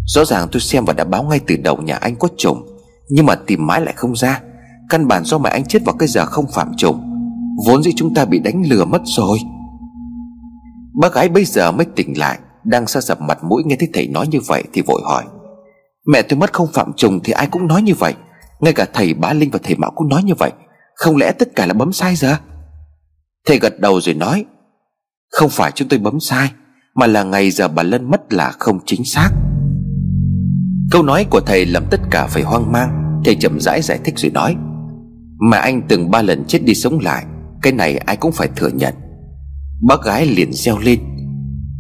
[0.06, 2.67] Rõ ràng tôi xem và đã báo ngay từ đầu nhà anh có trùng
[3.10, 4.41] Nhưng mà tìm mãi lại không ra.
[4.89, 7.10] Căn bản do mẹ anh chết vào cái giờ không phạm trùng
[7.67, 9.39] Vốn dĩ chúng ta bị đánh lừa mất rồi.
[11.01, 14.08] Bác gái bây giờ mới tỉnh lại, Đang xa sập mặt mũi nghe thấy thầy
[14.08, 15.23] nói như vậy Thì vội hỏi.
[16.08, 18.13] Mẹ tôi mất không phạm trùng thì ai cũng nói như vậy.
[18.60, 20.51] Ngay cả thầy bá Linh và thầy Mão cũng nói như vậy.
[20.95, 22.36] Không lẽ tất cả là bấm sai giờ?
[23.47, 24.45] Thầy gật đầu rồi nói
[25.34, 26.52] không phải chúng tôi bấm sai,
[26.96, 29.30] Mà là ngày giờ bà Lân mất là không chính xác.
[30.91, 34.13] Câu nói của thầy làm tất cả phải hoang mang, Thầy chậm rãi giải thích
[34.17, 34.56] rồi nói,
[35.50, 37.26] Mà anh từng ba lần chết đi sống lại,
[37.62, 38.93] Cái này ai cũng phải thừa nhận.
[39.88, 41.00] Bác gái liền reo lên,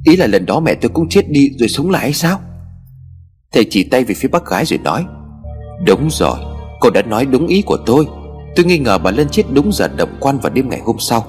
[0.05, 2.39] Ý là lần đó mẹ tôi cũng chết đi rồi sống lại hay sao?
[3.53, 5.05] Thầy chỉ tay về phía bác gái rồi nói,
[5.85, 6.37] Đúng rồi,
[6.79, 8.07] Cô đã nói đúng ý của tôi.
[8.55, 11.25] Tôi nghi ngờ bà Lân chết đúng giờ động quan vào đêm ngày hôm sau.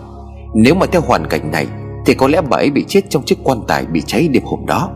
[0.54, 1.66] Nếu mà theo hoàn cảnh này
[2.06, 4.66] thì có lẽ bà ấy bị chết trong chiếc quan tài bị cháy đêm hôm
[4.66, 4.90] đó.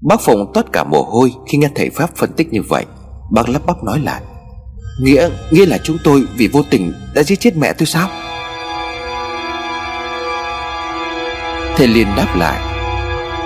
[0.00, 2.84] Bác Phụng toát cả mồ hôi Khi nghe thầy Pháp phân tích như vậy.
[3.30, 4.22] Bác lắp bắp nói lại
[5.00, 8.08] Nghĩa nghĩa là chúng tôi vì vô tình đã giết chết mẹ tôi sao?
[11.76, 12.60] Thầy liền đáp lại,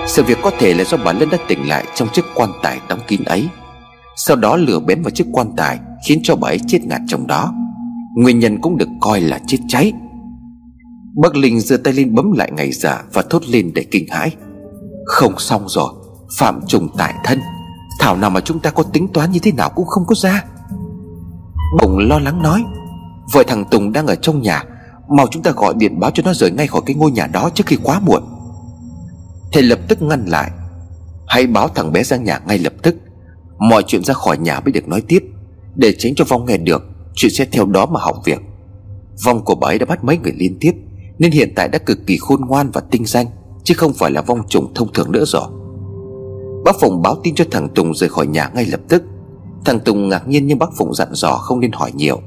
[0.07, 2.79] Sự việc có thể là do bà Lân đã tỉnh lại Trong chiếc quan tài
[2.89, 3.47] đóng kín ấy.
[4.15, 7.27] Sau đó lửa bén vào chiếc quan tài Khiến cho bà ấy chết ngạt trong
[7.27, 7.53] đó.
[8.15, 9.93] Nguyên nhân cũng được coi là chết cháy.
[11.21, 14.31] Bác Linh giơ tay lên bấm lại ngày giả Và thốt lên để kinh hãi.
[15.05, 15.93] Không xong rồi,
[16.37, 17.39] Phạm trùng tại thân.
[17.99, 20.43] Thảo nào mà chúng ta có tính toán như thế nào cũng không có ra.
[21.81, 22.63] Bụng lo lắng nói,
[23.33, 24.63] Vợ thằng Tùng đang ở trong nhà,
[25.09, 27.49] Mau chúng ta gọi điện báo cho nó rời ngay khỏi cái ngôi nhà đó
[27.53, 28.23] trước khi quá muộn.
[29.53, 30.51] Thầy lập tức ngăn lại,
[31.27, 32.95] Hãy báo thằng bé ra nhà ngay lập tức.
[33.57, 35.23] Mọi chuyện ra khỏi nhà mới được nói tiếp.
[35.75, 36.83] Để tránh cho Vong nghe được,
[37.15, 38.39] Chuyện sẽ theo đó mà hỏng việc.
[39.25, 40.73] Vong của bà ấy đã bắt mấy người liên tiếp.
[41.19, 43.27] Nên hiện tại đã cực kỳ khôn ngoan và tinh danh,
[43.67, 45.47] Chứ không phải là vong trùng thông thường nữa rồi.
[46.65, 49.03] Bác Phụng báo tin cho thằng Tùng rời khỏi nhà ngay lập tức.
[49.65, 52.21] Thằng Tùng ngạc nhiên nhưng bác Phụng dặn dò không nên hỏi nhiều.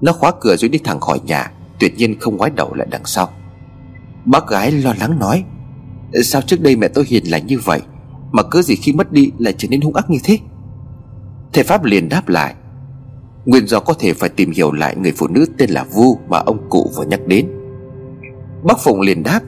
[0.00, 3.04] Nó khóa cửa rồi đi thẳng khỏi nhà, Tuyệt nhiên không ngoái đầu lại đằng
[3.04, 3.28] sau.
[4.24, 5.44] Bác gái lo lắng nói,
[6.22, 7.80] Sao trước đây mẹ tôi hiền lành như vậy,
[8.32, 10.38] Mà cứ gì khi mất đi lại trở nên hung ác như thế?
[11.52, 12.54] Thầy Pháp liền đáp lại,
[13.44, 16.38] Nguyên do có thể phải tìm hiểu lại người phụ nữ tên là Vu Mà
[16.38, 17.57] ông cụ vừa nhắc đến.
[18.62, 19.40] Bác Phụng liền đáp,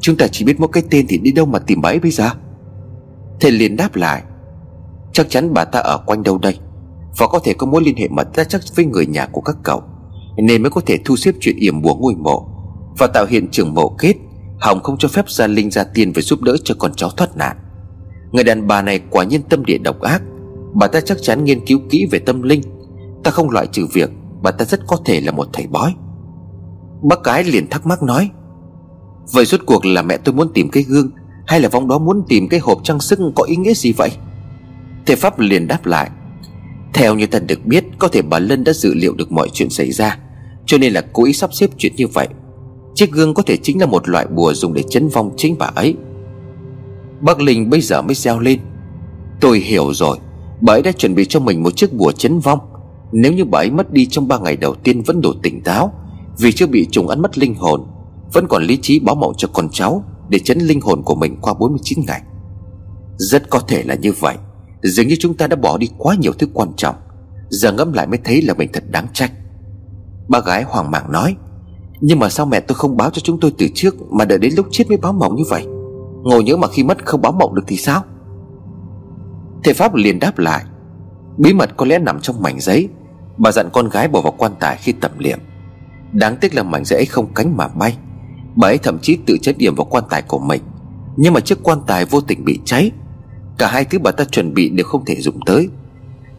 [0.00, 2.10] Chúng ta chỉ biết một cái tên thì đi đâu mà tìm bà ấy bây
[2.10, 2.30] giờ.
[3.40, 4.22] Thầy liền đáp lại,
[5.12, 6.58] Chắc chắn bà ta ở quanh đâu đây,
[7.18, 9.56] Và có thể có mối liên hệ mật ra chắc với người nhà của các
[9.62, 9.82] cậu,
[10.36, 12.48] Nên mới có thể thu xếp chuyện yểm bùa ngôi mộ
[12.98, 14.14] Và tạo hiện trường mộ kết
[14.60, 17.36] Hồng không cho phép gia linh ra tiền về giúp đỡ cho con cháu thoát
[17.36, 17.56] nạn.
[18.32, 20.22] Người đàn bà này quả nhiên tâm địa độc ác,
[20.74, 22.62] Bà ta chắc chắn nghiên cứu kỹ về tâm linh.
[23.24, 24.10] Ta không loại trừ việc
[24.42, 25.94] Bà ta rất có thể là một thầy bói.
[27.02, 28.30] Bác cái liền thắc mắc nói,
[29.32, 31.10] Vậy rốt cuộc là mẹ tôi muốn tìm cái gương
[31.46, 34.10] Hay là vong đó muốn tìm cái hộp trang sức có ý nghĩa gì vậy?
[35.06, 36.10] Thầy Pháp liền đáp lại,
[36.94, 39.70] Theo như ta được biết, Có thể bà Lân đã dự liệu được mọi chuyện
[39.70, 40.18] xảy ra,
[40.66, 42.28] Cho nên là cố ý sắp xếp chuyện như vậy.
[42.94, 45.66] Chiếc gương có thể chính là một loại bùa dùng để chấn vong chính bà
[45.66, 45.96] ấy.
[47.20, 48.60] Bác Linh bây giờ mới reo lên,
[49.40, 50.18] Tôi hiểu rồi,
[50.60, 52.58] Bà ấy đã chuẩn bị cho mình một chiếc bùa chấn vong.
[53.12, 55.92] Nếu như bà ấy mất đi trong ba ngày đầu tiên vẫn đủ tỉnh táo
[56.38, 57.86] vì chưa bị trùng ăn mất linh hồn,
[58.32, 61.36] Vẫn còn lý trí báo mộng cho con cháu Để chấn linh hồn của mình
[61.40, 62.22] qua 49 ngày.
[63.16, 64.36] Rất có thể là như vậy,
[64.82, 66.94] Dường như chúng ta đã bỏ đi quá nhiều thứ quan trọng,
[67.48, 69.32] Giờ ngẫm lại mới thấy là mình thật đáng trách.
[70.28, 71.36] Ba gái hoàng mạng nói,
[72.00, 74.52] Nhưng mà sao mẹ tôi không báo cho chúng tôi từ trước Mà đợi đến
[74.56, 75.66] lúc chết mới báo mộng như vậy?
[76.22, 78.02] Ngồi nhớ mà khi mất không báo mộng được thì sao?
[79.64, 80.64] Thầy Pháp liền đáp lại,
[81.38, 82.88] Bí mật có lẽ nằm trong mảnh giấy,
[83.38, 85.38] Bà dặn con gái bỏ vào quan tài khi tẩm liệm.
[86.16, 87.96] Đáng tiếc là mảnh giấy ấy không cánh mà bay.
[88.56, 90.62] Bà ấy thậm chí tự chết điểm vào quan tài của mình.
[91.16, 92.90] Nhưng mà chiếc quan tài vô tình bị cháy.
[93.58, 95.68] Cả hai thứ bà ta chuẩn bị đều không thể dùng tới.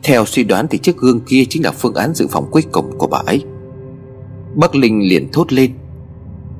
[0.03, 2.97] Theo suy đoán thì chiếc gương kia chính là phương án dự phòng cuối cùng
[2.97, 3.43] của bà ấy.
[4.55, 5.71] Bắc Linh liền thốt lên.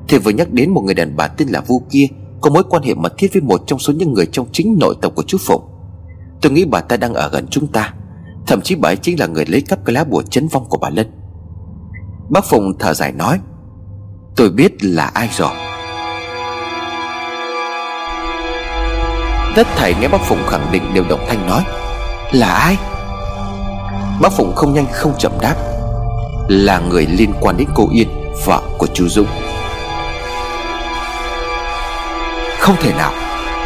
[0.08, 2.06] Thì vừa nhắc đến một người đàn bà tên là Vu kia,
[2.40, 4.94] Có mối quan hệ mật thiết với một trong số những người trong chính nội
[5.00, 5.62] tộc của chú Phụng.
[6.40, 7.94] Tôi nghĩ bà ta đang ở gần chúng ta.
[8.46, 10.78] Thậm chí bà ấy chính là người lấy cắp cái lá bùa chấn vong của
[10.78, 11.06] bà Lân.
[12.28, 13.40] Bác Phụng thở dài nói,
[14.36, 15.50] Tôi biết là ai rồi.
[19.56, 21.64] Tất thảy nghe bác Phụng khẳng định đều động thanh nói,
[22.32, 22.76] Là ai?
[24.20, 25.54] Bác Phụng không nhanh không chậm đáp,
[26.48, 28.08] Là người liên quan đến cô Yên,
[28.44, 29.28] Vợ của chú Dũng.
[32.58, 33.12] Không thể nào,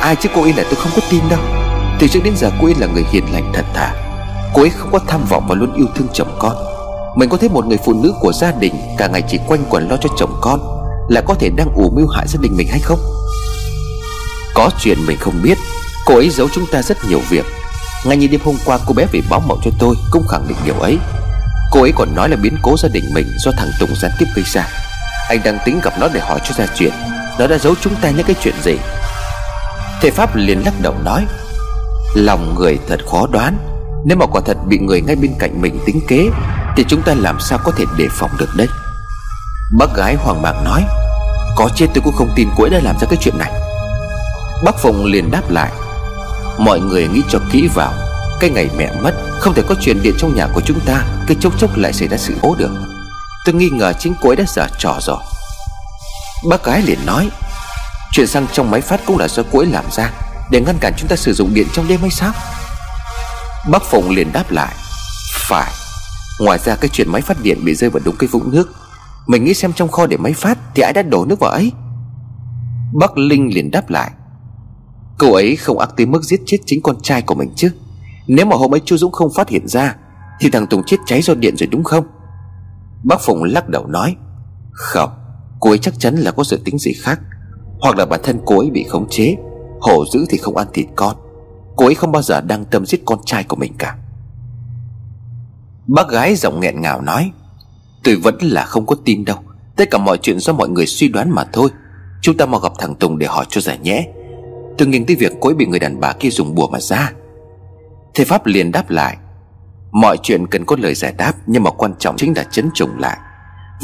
[0.00, 1.40] Ai chứ cô Yên này tôi không có tin đâu.
[1.98, 3.94] Từ trước đến giờ cô Yên là người hiền lành thật thà.
[4.54, 6.71] Cô ấy không có tham vọng và luôn yêu thương chồng con.
[7.16, 9.88] Mình có thấy một người phụ nữ của gia đình Cả ngày chỉ quanh quẩn
[9.88, 10.60] lo cho chồng con
[11.08, 12.98] Là có thể đang ủ mưu hại gia đình mình hay không?
[14.54, 15.58] Có chuyện mình không biết.
[16.06, 17.44] Cô ấy giấu chúng ta rất nhiều việc.
[18.04, 20.56] Ngay như đêm hôm qua cô bé về báo mộng cho tôi, Cũng khẳng định
[20.64, 20.98] điều ấy.
[21.72, 24.26] Cô ấy còn nói là biến cố gia đình mình Do thằng Tùng gián tiếp
[24.34, 24.68] gây ra.
[25.28, 26.92] Anh đang tính gặp nó để hỏi cho ra chuyện.
[27.38, 28.76] Nó đã giấu chúng ta những cái chuyện gì?
[30.00, 31.26] Thầy Pháp liền lắc đầu nói,
[32.14, 33.56] Lòng người thật khó đoán.
[34.04, 36.28] Nếu mà quả thật bị người ngay bên cạnh mình tính kế
[36.76, 38.68] thì chúng ta làm sao có thể đề phòng được đấy?
[39.78, 40.84] Bác gái hoàng mạng nói,
[41.56, 43.52] Có chết tôi cũng không tin cô ấy đã làm ra cái chuyện này.
[44.64, 45.72] Bác Phùng liền đáp lại,
[46.58, 47.92] Mọi người nghĩ cho kỹ vào,
[48.40, 51.36] Cái ngày mẹ mất, Không thể có chuyện điện trong nhà của chúng ta, Cái
[51.40, 52.70] chốc chốc lại xảy ra sự ố được.
[53.44, 55.18] Tôi nghi ngờ chính cô ấy đã giả trò rồi.
[56.48, 57.30] Bác gái liền nói
[58.12, 60.10] Chuyện xăng trong máy phát cũng là do cô ấy làm ra,
[60.50, 62.32] Để ngăn cản chúng ta sử dụng điện trong đêm hay sao?
[63.70, 64.74] Bác Phùng liền đáp lại,
[65.48, 65.81] Phải.
[66.40, 68.72] Ngoài ra cái chuyện máy phát điện bị rơi vào đúng cái vũng nước,
[69.26, 71.72] Mình nghĩ xem trong kho để máy phát Thì ai đã đổ nước vào ấy?
[72.92, 74.10] Bắc Linh liền đáp lại,
[75.18, 77.70] Cô ấy không ác tới mức giết chết chính con trai của mình chứ.
[78.26, 79.96] Nếu mà hôm ấy chú Dũng không phát hiện ra,
[80.40, 82.04] Thì thằng Tùng chết cháy do điện rồi đúng không?
[83.02, 84.16] Bác Phụng lắc đầu nói,
[84.70, 85.10] Không,
[85.60, 87.20] Cô ấy chắc chắn là có sự tính gì khác.
[87.80, 89.36] Hoặc là bản thân cô ấy bị khống chế,
[89.80, 91.16] Hổ dữ thì không ăn thịt con.
[91.76, 93.96] Cô ấy không bao giờ đang tâm giết con trai của mình cả.
[95.94, 97.30] Bác gái giọng nghẹn ngào nói,
[98.04, 99.36] Tôi vẫn là không có tin đâu.
[99.76, 101.70] Tất cả mọi chuyện do mọi người suy đoán mà thôi.
[102.22, 104.08] Chúng ta mau gặp thằng Tùng để hỏi cho giải nhé.
[104.78, 107.12] Tôi nghiêng tới việc cối bị người đàn bà kia dùng bùa mà ra.
[108.14, 109.16] Thầy Pháp liền đáp lại,
[109.92, 112.98] Mọi chuyện cần có lời giải đáp, Nhưng mà quan trọng chính là chấn trùng
[112.98, 113.18] lại.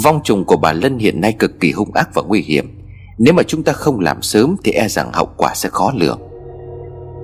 [0.02, 2.80] Vong trùng của bà Lân hiện nay cực kỳ hung ác và nguy hiểm.
[3.18, 6.20] Nếu mà chúng ta không làm sớm Thì e rằng hậu quả sẽ khó lường.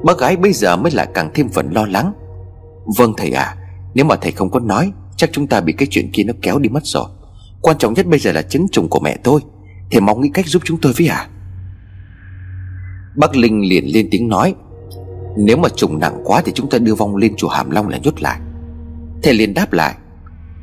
[0.05, 2.13] Bác gái bây giờ mới lại càng thêm phần lo lắng.
[2.99, 3.57] Vâng thầy à
[3.95, 6.59] nếu mà thầy không có nói, Chắc chúng ta bị cái chuyện kia nó kéo
[6.59, 7.05] đi mất rồi.
[7.61, 9.41] Quan trọng nhất bây giờ là chấn trùng của mẹ tôi.
[9.91, 11.29] Thầy mong nghĩ cách giúp chúng tôi với à
[13.17, 14.55] Bác Linh liền lên tiếng nói,
[15.37, 17.99] Nếu mà trùng nặng quá Thì chúng ta đưa vong lên chùa Hàm Long là
[17.99, 18.41] nhốt lại.
[19.23, 19.95] Thầy liền đáp lại,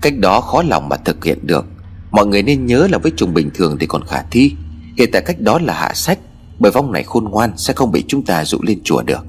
[0.02, 1.66] Cách đó khó lòng mà thực hiện được.
[2.12, 4.56] Mọi người nên nhớ là với trùng bình thường thì còn khả thi.
[4.98, 6.20] Hiện tại cách đó là hạ sách,
[6.60, 9.26] Bởi vong này khôn ngoan sẽ không bị chúng ta dụ lên chùa được.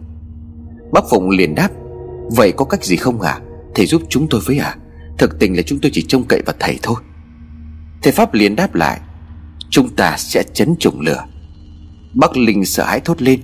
[0.92, 1.68] Bác Phụng liền đáp,
[2.30, 3.40] Vậy có cách gì không hả?
[3.74, 4.76] Thầy giúp chúng tôi với à?
[5.18, 6.96] Thực tình là chúng tôi chỉ trông cậy vào thầy thôi.
[8.02, 9.00] Thầy Pháp liền đáp lại,
[9.70, 11.24] Chúng ta sẽ chấn trùng lửa.
[12.14, 13.40] Bắc Linh sợ hãi thốt lên,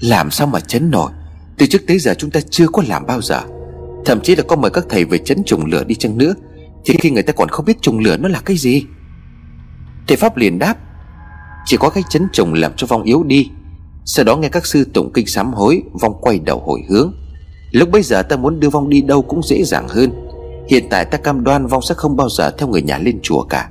[0.00, 1.12] Làm sao mà chấn nổi?
[1.58, 3.42] Từ trước tới giờ chúng ta chưa có làm bao giờ.
[4.04, 6.34] Thậm chí là có mời các thầy về chấn trùng lửa đi chăng nữa,
[6.84, 8.84] Thì khi người ta còn không biết trùng lửa nó là cái gì?
[10.08, 10.76] Thầy Pháp liền đáp,
[11.66, 13.50] Chỉ có cái chấn trùng làm cho vong yếu đi.
[14.04, 17.14] Sau đó nghe các sư tụng kinh sám hối, Vong quay đầu hồi hướng.
[17.70, 20.28] Lúc bây giờ ta muốn đưa vong đi đâu cũng dễ dàng hơn.
[20.68, 23.42] Hiện tại ta cam đoan vong sẽ không bao giờ theo người nhà lên chùa
[23.42, 23.70] cả.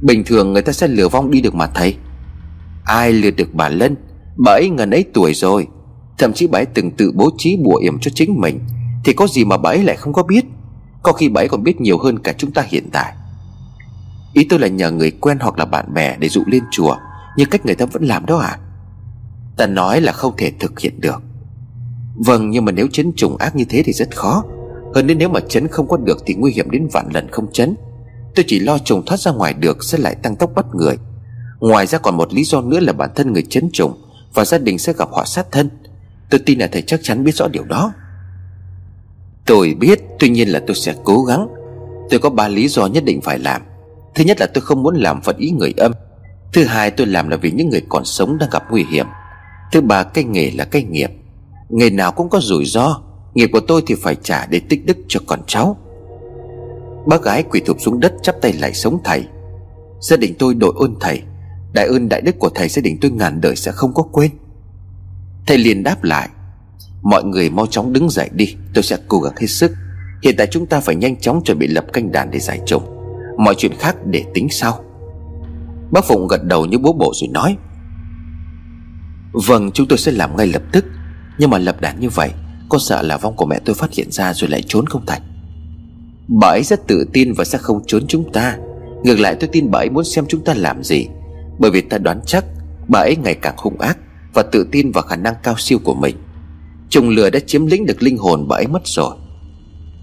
[0.00, 1.96] Bình thường người ta sẽ lừa vong đi được mà thầy.
[2.84, 3.96] Ai lừa được bà Lân?
[4.36, 5.66] Bà ấy ngần ấy tuổi rồi.
[6.18, 8.60] Thậm chí bà ấy từng tự bố trí bùa yểm cho chính mình.
[9.04, 10.44] Thì có gì mà bà ấy lại không có biết?
[11.02, 13.14] Có khi bà ấy còn biết nhiều hơn cả chúng ta hiện tại.
[14.32, 16.96] Ý tôi là nhờ người quen hoặc là bạn bè để dụ lên chùa
[17.36, 18.58] Như cách người ta vẫn làm đó à
[19.56, 21.22] Ta nói là không thể thực hiện được.
[22.14, 24.44] Vâng nhưng mà nếu chấn trùng ác như thế thì rất khó.
[24.94, 27.52] Hơn nữa nếu mà chấn không có được Thì nguy hiểm đến vạn lần không
[27.52, 27.74] chấn.
[28.34, 30.96] Tôi chỉ lo trùng thoát ra ngoài được Sẽ lại tăng tốc bắt người.
[31.60, 34.02] Ngoài ra còn một lý do nữa là bản thân người chấn trùng
[34.34, 35.70] Và gia đình sẽ gặp họa sát thân.
[36.30, 37.92] Tôi tin là thầy chắc chắn biết rõ điều đó.
[39.46, 41.48] Tôi biết, Tuy nhiên là tôi sẽ cố gắng.
[42.10, 43.62] Tôi có ba lý do nhất định phải làm.
[44.14, 45.92] Thứ nhất là tôi không muốn làm phật ý người âm.
[46.52, 49.06] Thứ hai tôi làm là vì những người còn sống đang gặp nguy hiểm.
[49.72, 51.10] Thứ ba, cái nghề là cái nghiệp.
[51.74, 53.00] Nghề nào cũng có rủi ro
[53.34, 55.76] Nghiệp của tôi thì phải trả để tích đức cho con cháu.
[57.06, 59.24] Bác gái quỳ thụp xuống đất chắp tay lại sống thầy.
[60.00, 61.22] Gia đình tôi đội ơn thầy.
[61.72, 64.30] Đại ơn đại đức của thầy gia đình tôi ngàn đời sẽ không có quên.
[65.46, 66.28] Thầy liền đáp lại,
[67.02, 69.72] Mọi người mau chóng đứng dậy đi, Tôi sẽ cố gắng hết sức.
[70.22, 72.82] Hiện tại chúng ta phải nhanh chóng chuẩn bị lập canh đàn để giải trùng
[73.38, 74.84] Mọi chuyện khác để tính sau.
[75.90, 77.56] Bác Phụng gật đầu như bố bộ rồi nói
[79.32, 80.84] Vâng chúng tôi sẽ làm ngay lập tức.
[81.38, 82.30] Nhưng mà lập đàn như vậy,
[82.68, 85.22] Có sợ là vong của mẹ tôi phát hiện ra rồi lại trốn không thành?
[86.28, 88.56] Bà ấy rất tự tin và sẽ không trốn chúng ta.
[89.02, 91.06] Ngược lại tôi tin bà ấy muốn xem chúng ta làm gì.
[91.58, 92.44] Bởi vì ta đoán chắc
[92.88, 93.98] Bà ấy ngày càng hung ác
[94.34, 96.16] Và tự tin vào khả năng cao siêu của mình.
[96.90, 99.16] Trùng lừa đã chiếm lĩnh được linh hồn bà ấy mất rồi.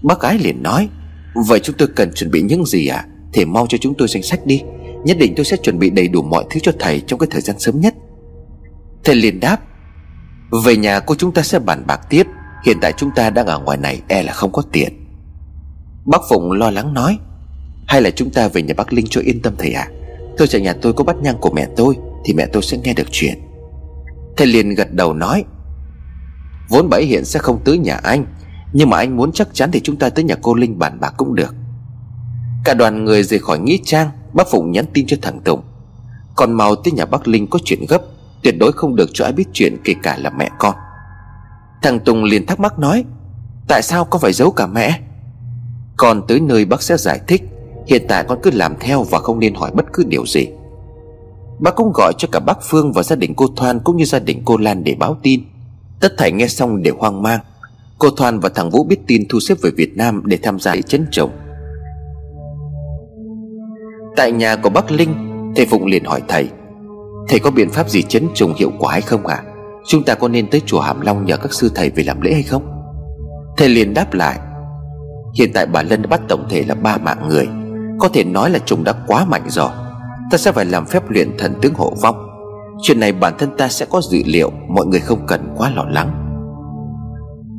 [0.02, 0.88] Bác gái liền nói,
[1.34, 4.22] Vậy chúng tôi cần chuẩn bị những gì à Thì mau cho chúng tôi danh
[4.22, 4.62] sách đi.
[5.04, 7.40] Nhất định tôi sẽ chuẩn bị đầy đủ mọi thứ cho thầy Trong cái thời
[7.40, 7.94] gian sớm nhất.
[9.04, 9.60] Thầy liền đáp
[10.52, 12.26] về nhà cô chúng ta sẽ bàn bạc tiếp.
[12.64, 15.06] Hiện tại chúng ta đang ở ngoài này e là không có tiền
[16.04, 17.18] Bác Phụng lo lắng nói.
[17.86, 19.88] Hay là chúng ta về nhà bác Linh cho yên tâm thầy ạ.
[19.90, 19.92] À?
[20.36, 22.94] Tôi chạy nhà tôi có bắt nhang của mẹ tôi, Thì mẹ tôi sẽ nghe
[22.94, 23.34] được chuyện.
[24.36, 25.44] Thầy liền gật đầu nói.
[26.68, 28.26] Vốn bảy hiện sẽ không tới nhà anh,
[28.72, 31.14] Nhưng mà anh muốn chắc chắn thì chúng ta tới nhà cô Linh bàn bạc
[31.16, 31.54] cũng được.
[32.64, 35.62] Cả đoàn người rời khỏi Nghĩa Trang, Bác Phụng nhắn tin cho thằng Tùng.
[36.36, 38.02] Còn mau tới nhà bác Linh có chuyện gấp.
[38.42, 40.74] Tuyệt đối không được cho ai biết chuyện kể cả là mẹ con.
[41.82, 43.04] Thằng Tùng liền thắc mắc nói,
[43.68, 45.00] Tại sao con phải giấu cả mẹ?
[45.96, 47.42] Con tới nơi bác sẽ giải thích,
[47.86, 50.46] Hiện tại con cứ làm theo và không nên hỏi bất cứ điều gì.
[51.58, 54.18] Bác cũng gọi cho cả bác Phương và gia đình cô Thoan Cũng như gia
[54.18, 55.42] đình cô Lan để báo tin.
[56.00, 57.40] Tất thảy nghe xong đều hoang mang.
[57.98, 60.76] Cô Thoan và thằng Vũ biết tin thu xếp về Việt Nam Để tham gia
[60.76, 61.30] chấn chồng.
[64.16, 65.14] Tại nhà của bác Linh,
[65.56, 66.48] Thầy Phụng liền hỏi thầy
[67.28, 69.42] Thầy có biện pháp gì chấn trùng hiệu quả hay không ạ?
[69.44, 69.48] À?
[69.86, 72.32] Chúng ta có nên tới chùa Hàm Long nhờ các sư thầy về làm lễ
[72.32, 72.62] hay không?
[73.56, 74.38] Thầy liền đáp lại,
[75.34, 77.48] Hiện tại bà Lân đã bắt tổng thể là ba mạng người.
[77.98, 79.70] Có thể nói là trùng đã quá mạnh rồi.
[80.30, 82.28] Ta sẽ phải làm phép luyện thần tướng hộ vong.
[82.82, 85.84] Chuyện này bản thân ta sẽ có dự liệu, Mọi người không cần quá lo
[85.84, 86.18] lắng.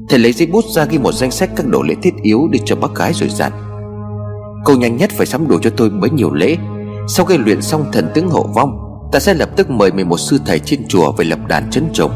[0.10, 2.60] Thầy lấy giấy bút ra ghi một danh sách các đồ lễ thiết yếu để
[2.66, 3.52] cho bác gái rồi dặn
[4.66, 6.58] Cô nhanh nhất phải sắm đủ cho tôi bấy nhiều lễ.
[7.08, 10.40] Sau khi luyện xong thần tướng hộ vong Ta sẽ lập tức mời 11 sư
[10.46, 12.12] thầy trên chùa Về lập đàn chấn trùng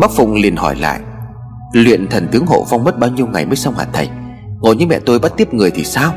[0.00, 1.00] Bác Phụng liền hỏi lại,
[1.72, 4.08] Luyện thần tướng hộ vong mất bao nhiêu ngày mới xong hả thầy?
[4.60, 6.12] Ngồi như mẹ tôi bắt tiếp người thì sao?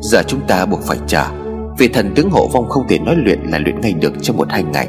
[0.00, 1.24] Giờ chúng ta buộc phải chờ,
[1.78, 4.46] Vì thần tướng hộ vong không thể nói luyện là luyện ngay được trong một
[4.50, 4.88] hai ngày.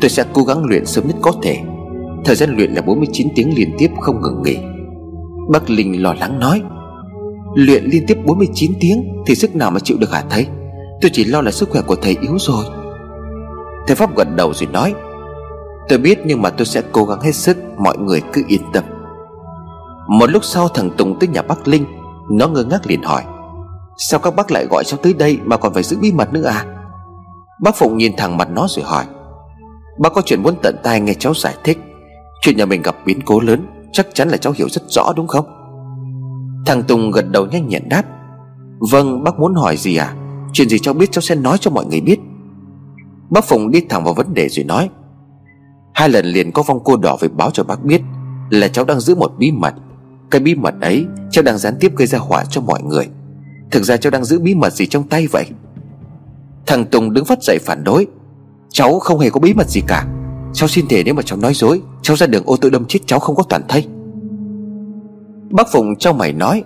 [0.00, 1.58] Tôi sẽ cố gắng luyện sớm nhất có thể.
[2.24, 4.56] Thời gian luyện là 49 tiếng liên tiếp không ngừng nghỉ.
[5.52, 6.62] Bác Linh lo lắng nói,
[7.54, 10.46] Luyện liên tiếp 49 tiếng Thì sức nào mà chịu được hả thầy?
[11.00, 12.64] Tôi chỉ lo là sức khỏe của thầy yếu rồi.
[13.90, 14.94] Thầy Pháp gật đầu rồi nói,
[15.88, 18.84] Tôi biết nhưng mà tôi sẽ cố gắng hết sức, Mọi người cứ yên tâm.
[20.08, 21.84] Một lúc sau, thằng Tùng tới nhà bác Linh.
[22.30, 23.22] Nó ngơ ngác liền hỏi,
[23.96, 26.44] Sao các bác lại gọi cháu tới đây Mà còn phải giữ bí mật nữa
[26.44, 26.64] à?
[27.62, 29.04] Bác Phụng nhìn thẳng mặt nó rồi hỏi,
[29.98, 31.78] Bác có chuyện muốn tận tai nghe cháu giải thích.
[32.42, 35.26] Chuyện nhà mình gặp biến cố lớn, Chắc chắn là cháu hiểu rất rõ, đúng
[35.26, 35.46] không?
[36.66, 38.02] Thằng Tùng gật đầu nhanh nhẹn đáp
[38.90, 40.14] Vâng bác muốn hỏi gì à?
[40.52, 42.20] Chuyện gì cháu biết cháu sẽ nói cho mọi người biết.
[43.30, 44.90] Bác Phụng đi thẳng vào vấn đề rồi nói.
[45.94, 48.00] Hai lần liền có vong cô đỏ về báo cho bác biết
[48.50, 49.74] Là cháu đang giữ một bí mật.
[50.30, 53.08] Cái bí mật ấy, cháu đang gián tiếp gây ra họa cho mọi người.
[53.70, 55.46] Thực ra cháu đang giữ bí mật gì trong tay vậy?
[56.66, 58.06] Thằng Tùng đứng phát dậy phản đối.
[58.68, 60.06] Cháu không hề có bí mật gì cả.
[60.52, 62.98] Cháu xin thề nếu mà cháu nói dối, Cháu ra đường ô tô đâm chết
[63.06, 63.86] cháu không có toàn thây.
[65.50, 66.64] Bác Phụng trong mày nói.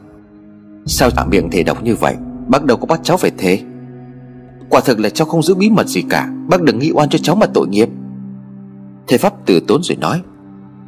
[0.86, 2.14] Sao tạm miệng thề độc như vậy?
[2.48, 3.60] Bác đâu có bắt cháu phải thế
[4.74, 6.28] Quả thực là cháu không giữ bí mật gì cả.
[6.48, 7.88] Bác đừng nghĩ oan cho cháu mà tội nghiệp.
[9.08, 10.20] Thầy Pháp từ tốn rồi nói,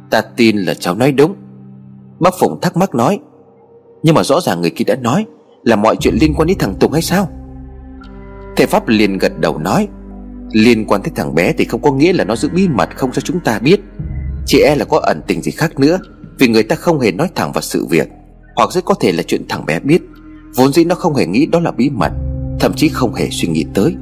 [0.09, 1.35] Ta tin là cháu nói đúng.
[2.19, 3.19] Bác Phụng thắc mắc nói,
[4.03, 5.25] Nhưng mà rõ ràng người kia đã nói
[5.63, 7.29] Là mọi chuyện liên quan đến thằng Tùng hay sao?
[8.55, 9.87] Thầy Pháp liền gật đầu nói,
[10.51, 13.11] Liên quan tới thằng bé thì không có nghĩa là nó giữ bí mật không
[13.11, 13.79] cho chúng ta biết.
[14.45, 15.99] Chỉ e là có ẩn tình gì khác nữa,
[16.39, 18.07] Vì người ta không hề nói thẳng vào sự việc.
[18.55, 20.01] Hoặc rất có thể là chuyện thằng bé biết.
[20.55, 22.11] Vốn dĩ nó không hề nghĩ đó là bí mật.
[22.59, 23.95] Thậm chí không hề suy nghĩ tới.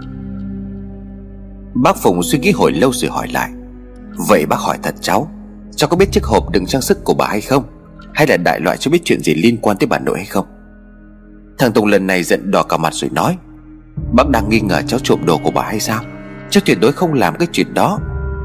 [1.74, 3.52] Bác Phùng suy nghĩ hồi lâu rồi hỏi lại,
[4.30, 5.32] Vậy bác hỏi thật cháu
[5.76, 7.64] Cháu có biết chiếc hộp đựng trang sức của bà hay không?
[8.14, 10.46] Hay là đại loại cháu biết chuyện gì liên quan tới bà nội hay không?
[11.58, 13.38] Thằng Tùng lần này giận đỏ cả mặt rồi nói,
[14.14, 16.04] Bác đang nghi ngờ cháu trộm đồ của bà hay sao?
[16.50, 18.00] Cháu tuyệt đối không làm cái chuyện đó.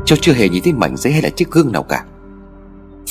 [0.05, 2.05] Cháu chưa hề nhìn thấy mảnh giấy hay là chiếc gương nào cả.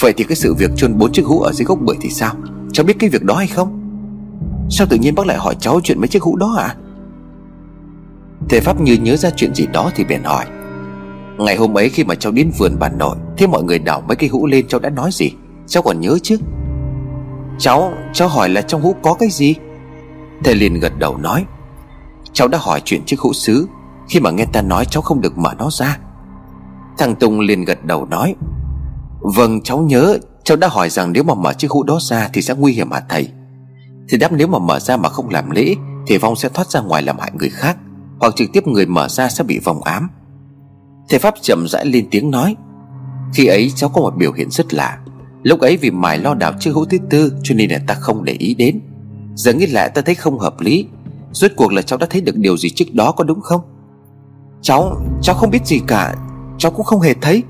[0.01, 2.35] Vậy thì cái sự việc chôn bốn chiếc hũ ở dưới gốc bưởi thì sao?
[2.73, 3.79] Cháu biết cái việc đó hay không?
[4.69, 6.75] Sao tự nhiên bác lại hỏi cháu chuyện mấy chiếc hũ đó à?
[8.49, 10.45] Thầy Pháp như nhớ ra chuyện gì đó thì bèn hỏi.
[11.37, 14.15] Ngày hôm ấy khi mà cháu đến vườn bà nội Thế mọi người đào mấy
[14.15, 15.31] cái hũ lên cháu đã nói gì?
[15.67, 16.37] Cháu còn nhớ chứ?
[17.59, 19.55] Cháu, cháu hỏi là trong hũ có cái gì?
[20.43, 21.45] Thầy liền gật đầu nói.
[22.33, 23.67] Cháu đã hỏi chuyện chiếc hũ sứ
[24.09, 25.97] Khi mà nghe ta nói cháu không được mở nó ra.
[26.97, 28.35] Thằng Tùng liền gật đầu nói.
[29.19, 30.17] Vâng cháu nhớ.
[30.43, 32.91] Cháu đã hỏi rằng nếu mà mở chiếc hũ đó ra Thì sẽ nguy hiểm
[32.91, 33.29] hả thầy?
[34.09, 35.75] Thì đáp nếu mà mở ra mà không làm lễ
[36.07, 37.77] Thì vong sẽ thoát ra ngoài làm hại người khác.
[38.19, 40.09] Hoặc trực tiếp người mở ra sẽ bị vòng ám.
[41.09, 42.55] Thầy Pháp chậm rãi lên tiếng nói,
[43.33, 44.99] Khi ấy cháu có một biểu hiện rất lạ.
[45.43, 48.23] Lúc ấy vì mải lo đảo chiếc hữu thứ tư Cho nên là ta không
[48.23, 48.81] để ý đến.
[49.35, 50.87] Giờ nghĩ lại ta thấy không hợp lý.
[51.31, 53.61] Rốt cuộc là cháu đã thấy được điều gì trước đó có đúng không?
[54.61, 56.15] Cháu Cháu không biết gì cả.
[56.57, 57.43] Cháu cũng không hề thấy.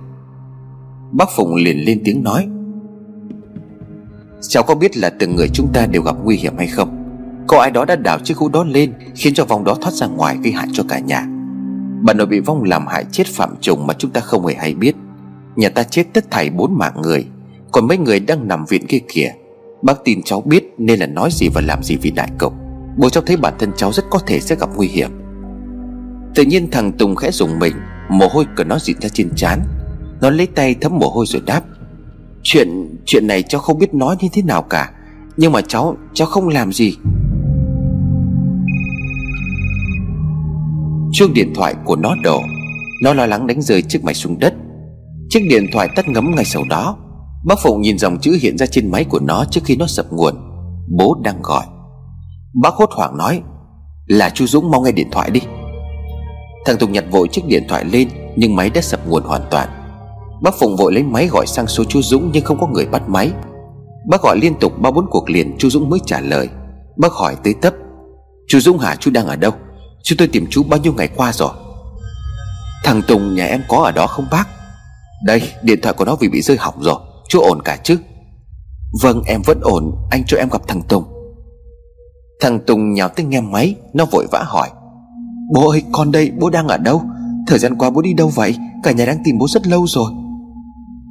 [1.11, 2.47] Bác Phụng liền lên tiếng nói,
[4.41, 6.98] Cháu có biết là từng người chúng ta đều gặp nguy hiểm hay không?
[7.49, 10.07] Có ai đó đã đào chiếc hũ đó lên, Khiến cho vong đó thoát ra
[10.07, 11.25] ngoài gây hại cho cả nhà.
[12.01, 14.73] Bà nội bị vong làm hại chết phạm trùng mà chúng ta không hề hay
[14.73, 14.95] biết.
[15.55, 17.25] Nhà ta chết tất thảy bốn mạng người,
[17.71, 19.31] Còn mấy người đang nằm viện kia kìa.
[19.81, 22.53] Bác tin cháu biết nên là nói gì và làm gì vì đại cục.
[22.97, 25.09] Bố cháu thấy bản thân cháu rất có thể sẽ gặp nguy hiểm.
[26.35, 27.73] Tự nhiên thằng Tùng khẽ dùng mình,
[28.09, 29.59] Mồ hôi của nó dịn ra trên trán.
[30.21, 31.61] Nó lấy tay thấm mồ hôi rồi đáp,
[32.43, 34.91] Chuyện chuyện này cháu không biết nói như thế nào cả,
[35.37, 36.95] Nhưng mà cháu cháu không làm gì.
[41.11, 42.41] Chuông điện thoại của nó đổ.
[43.03, 44.53] Nó lo lắng đánh rơi chiếc máy xuống đất.
[45.29, 46.97] Chiếc điện thoại tắt ngấm ngay sau đó.
[47.45, 50.05] Bác Phụng nhìn dòng chữ hiện ra trên máy của nó trước khi nó sập
[50.11, 50.33] nguồn.
[50.97, 51.65] Bố đang gọi.
[52.61, 53.41] Bác hốt hoảng nói,
[54.05, 55.39] Là chú Dũng mau nghe điện thoại đi.
[56.65, 59.69] Thằng Tùng nhặt vội chiếc điện thoại lên, Nhưng máy đã sập nguồn hoàn toàn.
[60.41, 63.09] Bác Phụng vội lấy máy gọi sang số chú Dũng Nhưng không có người bắt
[63.09, 63.31] máy.
[64.09, 66.49] Bác gọi liên tục ba bốn cuộc liền, chú Dũng mới trả lời.
[66.97, 67.73] Bác hỏi tới tấp,
[68.47, 68.95] Chú Dũng hả?
[68.95, 69.51] Chú đang ở đâu?
[70.03, 71.51] Chú tôi tìm chú bao nhiêu ngày qua rồi.
[72.83, 74.47] Thằng Tùng nhà em có ở đó không bác?
[75.23, 76.99] Đây, điện thoại của nó vì bị rơi hỏng rồi.
[77.29, 77.97] Chú ổn cả chứ?
[79.01, 79.95] Vâng em vẫn ổn.
[80.11, 81.03] Anh cho em gặp thằng Tùng.
[82.41, 84.69] Thằng Tùng nhào tới nghe máy, Nó vội vã hỏi.
[85.53, 87.01] Bố ơi, con đây, bố đang ở đâu?
[87.47, 88.55] Thời gian qua bố đi đâu vậy?
[88.83, 90.11] Cả nhà đang tìm bố rất lâu rồi.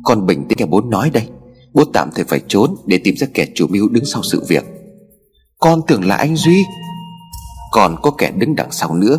[0.05, 1.29] Con bình tĩnh nghe bố nói đây.
[1.75, 4.65] Bố tạm thời phải trốn để tìm ra kẻ chủ mưu đứng sau sự việc.
[5.59, 6.65] Con tưởng là anh Duy.
[7.73, 9.19] Còn có kẻ đứng đằng sau nữa.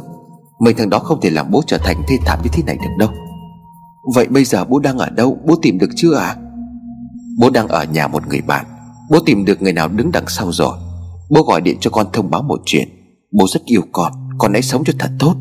[0.60, 2.95] Mấy thằng đó không thể làm bố trở thành thê thảm như thế này được
[3.00, 3.10] đâu.
[4.14, 5.38] Vậy bây giờ bố đang ở đâu?
[5.45, 6.36] Bố tìm được chưa à
[7.39, 8.66] Bố đang ở nhà một người bạn.
[9.10, 10.78] Bố tìm được người nào đứng đằng sau rồi.
[11.30, 12.89] Bố gọi điện cho con thông báo một chuyện.
[13.32, 14.14] Bố rất yêu con.
[14.38, 15.36] Con hãy sống cho thật tốt.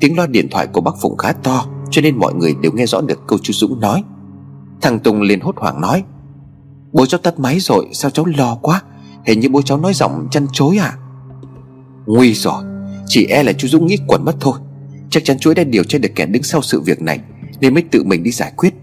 [0.00, 2.86] Tiếng loa điện thoại của bác Phụng khá to, Cho nên mọi người đều nghe
[2.86, 4.04] rõ được câu chú Dũng nói.
[4.80, 6.04] Thằng Tùng liền hốt hoảng nói.
[6.92, 8.82] Bố cháu tắt máy rồi, Sao cháu lo quá?
[9.26, 10.98] Hình như bố cháu nói giọng chăn chối à
[12.06, 12.64] Nguy rồi.
[13.06, 14.58] Chỉ e là chú Dũng nghĩ quẩn mất thôi.
[15.10, 17.20] Chắc chắn chuỗi đã điều tra được kẻ đứng sau sự việc này,
[17.60, 18.74] Nên mới tự mình đi giải quyết.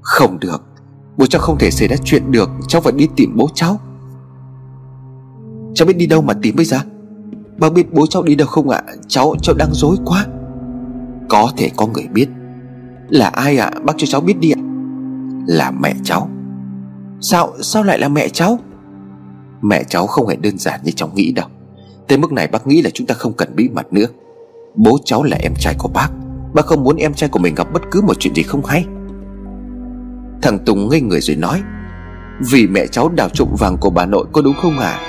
[0.00, 0.62] Không được.
[1.16, 2.50] Bố cháu không thể xảy ra chuyện được.
[2.68, 3.80] Cháu phải đi tìm bố cháu.
[5.74, 6.78] Cháu biết đi đâu mà tìm bây giờ?
[7.58, 8.82] Bác biết bố cháu đi đâu không ạ?
[9.08, 10.26] Cháu cháu đang dối quá.
[11.28, 12.28] Có thể có người biết.
[13.08, 13.70] Là ai ạ?
[13.84, 14.60] Bác cho cháu biết đi ạ.
[15.46, 16.28] Là mẹ cháu.
[17.20, 18.58] Sao sao lại là mẹ cháu?
[19.62, 21.46] Mẹ cháu không hề đơn giản như cháu nghĩ đâu.
[22.12, 24.06] Tới mức này bác nghĩ là chúng ta không cần bí mật nữa.
[24.74, 26.08] Bố cháu là em trai của bác.
[26.54, 28.84] Bác không muốn em trai của mình gặp bất cứ một chuyện gì không hay.
[30.42, 31.62] Thằng Tùng ngây người rồi nói,
[32.50, 35.00] Vì mẹ cháu đào trộm vàng của bà nội có đúng không à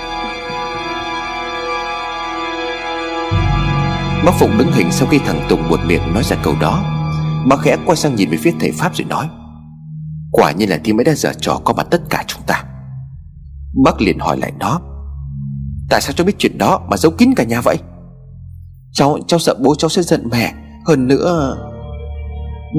[4.26, 6.84] Bác Phụng đứng hình sau khi thằng Tùng buột miệng nói ra câu đó.
[7.48, 9.30] Bác khẽ quay sang nhìn về phía thầy Pháp rồi nói,
[10.32, 12.64] Quả nhiên là thi mới đã giở trò có mặt tất cả chúng ta.
[13.84, 14.82] Bác liền hỏi lại nó
[15.90, 17.78] Tại sao cháu biết chuyện đó mà giấu kín cả nhà vậy?
[18.94, 20.54] Cháu cháu sợ bố cháu sẽ giận mẹ.
[20.86, 21.58] Hơn nữa,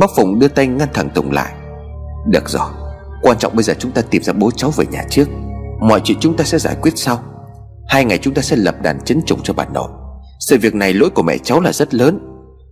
[0.01, 1.53] Bác Phụng đưa tay ngăn thẳng Tùng lại.
[2.27, 2.71] Được rồi,
[3.23, 5.29] Quan trọng bây giờ chúng ta tìm ra bố cháu về nhà trước.
[5.81, 7.23] Mọi chuyện chúng ta sẽ giải quyết sau.
[7.89, 9.89] Hai ngày chúng ta sẽ lập đàn chấn trùng cho bà nội.
[10.41, 12.19] Sự việc này lỗi của mẹ cháu là rất lớn.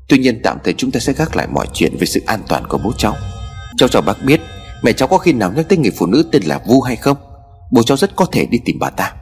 [0.09, 2.67] Tuy nhiên tạm thời chúng ta sẽ gác lại mọi chuyện Về sự an toàn
[2.69, 3.15] của bố cháu.
[3.77, 4.41] Cháu cho bác biết,
[4.83, 7.17] Mẹ cháu có khi nào nhắc tới người phụ nữ tên là Vu hay không?
[7.73, 9.15] Bố cháu rất có thể đi tìm bà ta.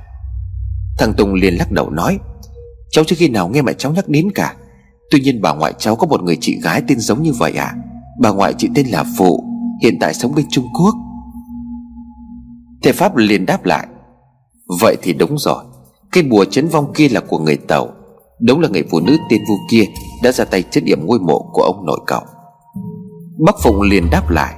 [1.01, 2.19] Thằng Tùng liền lắc đầu nói,
[2.91, 4.57] Cháu chưa khi nào nghe mẹ cháu nhắc đến cả.
[5.11, 7.75] Tuy nhiên bà ngoại cháu có một người chị gái tên giống như vậy à?
[8.21, 9.45] Bà ngoại chị tên là Phụ,
[9.83, 10.95] Hiện tại sống bên Trung Quốc.
[12.83, 13.87] Thầy Pháp liền đáp lại,
[14.81, 15.65] Vậy thì đúng rồi.
[16.13, 17.89] Cái bùa chấn vong kia là của người Tàu,
[18.41, 19.85] Đúng là người phụ nữ tên Vu kia
[20.23, 22.23] Đã ra tay chết điểm ngôi mộ của ông nội cậu.
[23.47, 24.55] Bác phùng liền đáp lại,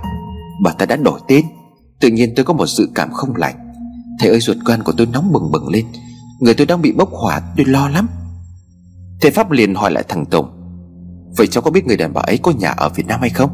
[0.64, 1.44] Bà ta đã đổi tên.
[2.00, 3.54] Tự nhiên tôi có một sự cảm không lành.
[4.20, 5.84] Thầy ơi, ruột gan của tôi nóng bừng bừng lên.
[6.42, 8.08] Người tôi đang bị bốc hỏa, tôi lo lắm.
[9.20, 10.46] Thế Pháp liền hỏi lại thằng Tùng,
[11.36, 13.50] Vậy cháu có biết người đàn bà ấy có nhà ở Việt Nam hay không?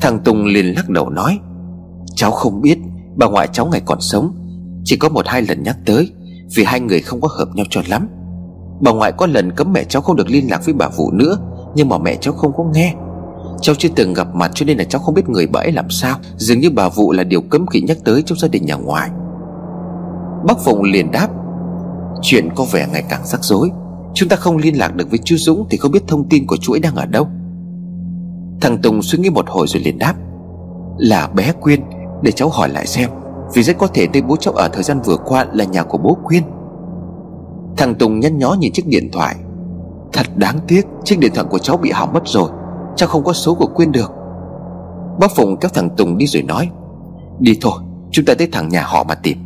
[0.00, 1.38] Thằng Tùng liền lắc đầu nói,
[2.14, 2.78] Cháu không biết,
[3.16, 4.34] Bà ngoại cháu ngày còn sống,
[4.84, 6.12] Chỉ có một hai lần nhắc tới,
[6.56, 8.08] Vì hai người không có hợp nhau cho lắm.
[8.80, 11.38] Bà ngoại có lần cấm mẹ cháu không được liên lạc với bà Vũ nữa,
[11.74, 12.94] Nhưng mà mẹ cháu không có nghe.
[13.60, 15.90] Cháu chưa từng gặp mặt cho nên là cháu không biết người bà ấy làm
[15.90, 18.74] sao, Dường như bà Vũ là điều cấm kỵ nhắc tới trong gia đình nhà
[18.74, 19.10] ngoài
[20.46, 21.28] Bác Phụng liền đáp
[22.22, 23.70] Chuyện có vẻ ngày càng rắc rối.
[24.14, 26.56] Chúng ta không liên lạc được với chú Dũng Thì không biết thông tin của
[26.56, 27.28] chuỗi đang ở đâu.
[28.60, 30.14] Thằng Tùng suy nghĩ một hồi rồi liền đáp,
[30.98, 31.80] Là bé Quyên,
[32.22, 33.10] Để cháu hỏi lại xem,
[33.54, 35.98] Vì rất có thể nơi bố cháu ở thời gian vừa qua Là nhà của
[35.98, 36.42] bố Quyên.
[37.76, 39.36] Thằng Tùng nhăn nhó nhìn chiếc điện thoại.
[40.12, 42.50] Thật đáng tiếc, Chiếc điện thoại của cháu bị hỏng mất rồi,
[42.96, 44.12] Cháu không có số của Quyên được.
[45.20, 46.70] Bác Phùng kéo thằng Tùng đi rồi nói,
[47.38, 49.45] Đi thôi, Chúng ta tới thẳng nhà họ mà tìm.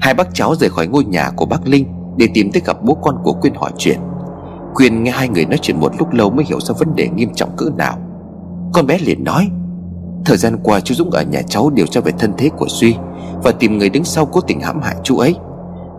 [0.00, 1.86] Hai bác cháu rời khỏi ngôi nhà của bác Linh
[2.16, 3.98] Để tìm tới gặp bố con của Quyên hỏi chuyện.
[4.74, 7.34] Quyên nghe hai người nói chuyện một lúc lâu Mới hiểu ra vấn đề nghiêm
[7.34, 7.98] trọng cỡ nào.
[8.72, 9.48] Con bé liền nói,
[10.24, 12.94] Thời gian qua chú Dũng ở nhà cháu điều tra về thân thế của Duy
[13.42, 15.34] Và tìm người đứng sau cố tình hãm hại chú ấy.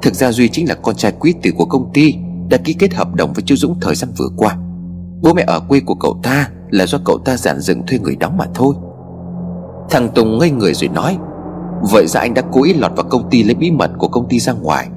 [0.02, 2.16] Thực ra Duy chính là con trai quý tử của công ty,
[2.50, 4.56] Đã ký kết hợp đồng với chú Dũng thời gian vừa qua.
[5.22, 8.16] Bố mẹ ở quê của cậu ta Là do cậu ta giản dựng thuê người
[8.16, 8.76] đóng mà thôi.
[9.90, 11.18] Thằng Tùng ngây người rồi nói
[11.82, 14.30] Vậy ra anh đã cố ý lọt vào công ty lấy bí mật của công
[14.30, 14.88] ty ra ngoài.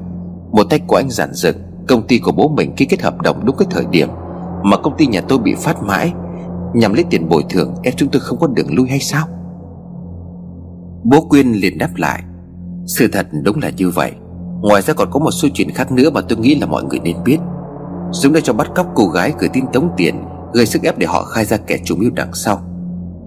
[0.53, 1.57] Một tay của anh giản dựng,
[1.89, 4.09] Công ty của bố mình ký kết hợp đồng đúng cái thời điểm
[4.62, 6.12] Mà công ty nhà tôi bị phát mãi,
[6.74, 9.26] Nhằm lấy tiền bồi thường ép chúng tôi không có đường lui hay sao?
[11.05, 12.22] Bố Quyên liền đáp lại,
[12.87, 14.12] Sự thật đúng là như vậy.
[14.61, 16.99] Ngoài ra còn có một số chuyện khác nữa mà tôi nghĩ là mọi người
[16.99, 17.39] nên biết.
[18.11, 20.14] Dũng đã cho bắt cóc cô gái gửi tin tống tiền,
[20.53, 22.61] Gây sức ép để họ khai ra kẻ chủ mưu đằng sau.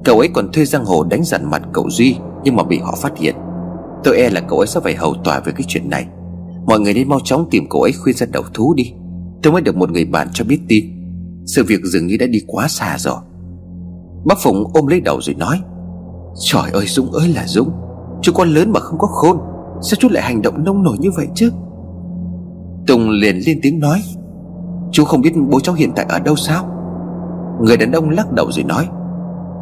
[0.03, 2.95] Cậu ấy còn thuê giang hồ đánh dằn mặt cậu Duy Nhưng mà bị họ
[3.01, 3.36] phát hiện.
[4.06, 6.06] Tôi e là cậu ấy sẽ phải hầu tòa về cái chuyện này.
[6.68, 8.93] Mọi người nên mau chóng tìm cậu ấy khuyên ra đầu thú đi.
[9.43, 10.86] Tôi mới được một người bạn cho biết tin.
[11.45, 13.18] Sự việc dường như đã đi quá xa rồi.
[14.26, 15.60] Bác Phụng ôm lấy đầu rồi nói,
[16.51, 17.72] Trời ơi, Dũng ơi là Dũng.
[18.22, 19.38] Chú con lớn mà không có khôn,
[19.82, 21.51] Sao chú lại hành động nông nổi như vậy chứ?
[22.88, 24.01] Tùng liền lên tiếng nói,
[24.91, 26.66] Chú không biết bố cháu hiện tại ở đâu sao?
[27.62, 28.88] Người đàn ông lắc đầu rồi nói,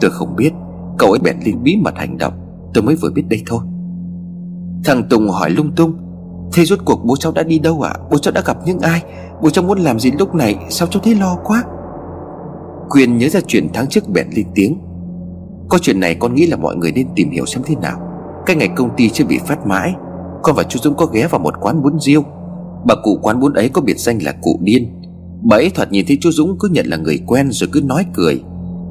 [0.02, 0.52] Tôi không biết,
[0.98, 2.34] Cậu ấy bèn lên bí mật hành động.
[2.74, 3.60] Tôi mới vừa biết đây thôi.
[4.86, 5.94] Thằng Tùng hỏi lung tung,
[6.54, 7.92] Thế rốt cuộc bố cháu đã đi đâu ạ?
[7.94, 8.00] À?
[8.12, 9.04] Bố cháu đã gặp những ai?
[9.42, 10.56] Bố cháu muốn làm gì lúc này?
[10.70, 11.64] Sao cháu thấy lo quá?
[12.90, 14.78] Quyền nhớ ra chuyện tháng trước bèn lên tiếng,
[15.70, 18.00] Có chuyện này con nghĩ là mọi người nên tìm hiểu xem thế nào.
[18.46, 19.94] Cái ngày công ty chưa bị phát mãi
[20.44, 22.24] Con và chú Dũng có ghé vào một quán bún riêu?
[22.86, 25.02] Bà cụ quán bún ấy có biệt danh là cụ điên.
[25.42, 28.06] Bà ấy thoạt nhìn thấy chú Dũng cứ nhận là người quen rồi cứ nói
[28.14, 28.44] cười.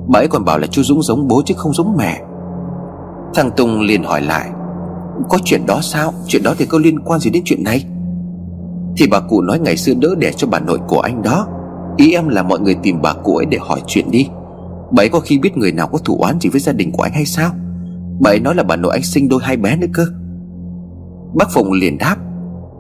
[0.08, 2.20] Bà ấy còn bảo là chú Dũng giống bố chứ không giống mẹ.
[3.34, 4.50] Thằng Tùng liền hỏi lại
[5.28, 6.12] có chuyện đó sao?
[6.26, 7.84] Chuyện đó thì có liên quan gì đến chuyện này?
[8.96, 11.46] Thì bà cụ nói ngày xưa đỡ đẻ cho bà nội của anh đó.
[11.96, 14.28] Ý em là mọi người tìm bà cụ ấy để hỏi chuyện đi.
[14.90, 17.02] Bà ấy có khi biết người nào có thủ oán gì với gia đình của
[17.02, 17.50] anh hay sao?
[18.20, 20.06] Bà ấy nói là bà nội anh sinh đôi hai bé nữa cơ.
[21.34, 22.16] Bác Phùng liền đáp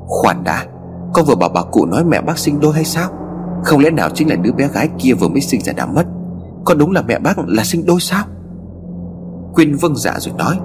[0.06, 0.66] khoản đã
[1.12, 3.10] Con vừa bảo bà cụ nói mẹ bác sinh đôi hay sao?
[3.64, 6.06] Không lẽ nào chính là đứa bé gái kia vừa mới sinh ra đã mất?
[6.64, 8.24] Con đúng là mẹ bác là sinh đôi sao?
[9.54, 10.58] Quyên vâng dạ rồi nói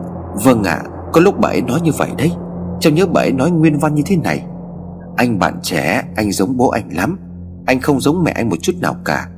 [0.44, 2.32] Vâng ạ à, có lúc bà ấy nói như vậy đấy.
[2.80, 4.46] Cháu nhớ bà ấy nói nguyên văn như thế này.
[5.16, 7.20] Anh bạn trẻ, Anh giống bố anh lắm.
[7.66, 9.30] Anh không giống mẹ anh một chút nào cả.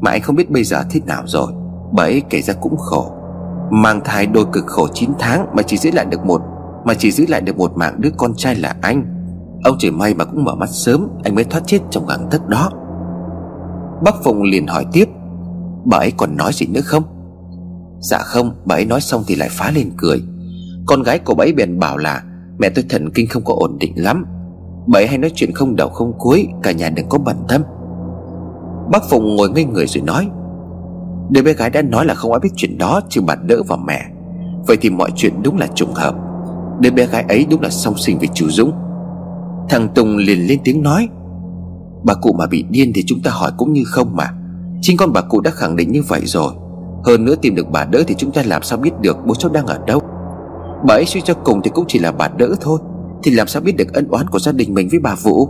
[0.00, 1.52] Mà anh không biết bây giờ thế nào rồi.
[1.92, 3.12] Bà ấy kể ra cũng khổ.
[3.70, 6.40] Mang thai đôi cực khổ 9 tháng Mà chỉ giữ lại được một,
[6.84, 9.04] Mà chỉ giữ lại được một mạng đứa con trai là anh.
[9.64, 12.48] Ông trời may mà cũng mở mắt sớm, Anh mới thoát chết trong găng tấc
[12.48, 12.70] đó.
[14.04, 15.08] Bác Phụng liền hỏi tiếp,
[15.84, 17.02] Bà ấy còn nói gì nữa không?
[18.00, 20.22] Dạ không, Bà ấy nói xong thì lại phá lên cười.
[20.86, 22.22] Con gái của bà bèn bảo là,
[22.58, 24.24] Mẹ tôi thần kinh không có ổn định lắm.
[24.86, 27.62] Bà hay nói chuyện không đầu không cuối, Cả nhà đừng có bận tâm.
[28.92, 30.28] Bác Phụng ngồi ngây người rồi nói,
[31.30, 33.76] Đứa bé gái đã nói là không ai biết chuyện đó, Trừ bà đỡ và
[33.86, 34.02] mẹ.
[34.66, 36.14] Vậy thì mọi chuyện đúng là trùng hợp.
[36.80, 38.72] Đứa bé gái ấy đúng là song sinh với chú Dũng.
[39.68, 41.08] Thằng Tùng liền lên tiếng nói,
[42.04, 44.30] Bà cụ mà bị điên thì chúng ta hỏi cũng như không mà.
[44.80, 46.52] Chính con bà cụ đã khẳng định như vậy rồi.
[47.04, 49.52] Hơn nữa tìm được bà đỡ thì chúng ta làm sao biết được bố cháu
[49.52, 50.00] đang ở đâu?
[50.84, 52.78] Bà ấy suy cho cùng thì cũng chỉ là bà đỡ thôi.
[53.22, 55.48] Thì làm sao biết được ân oán của gia đình mình với bà Vũ?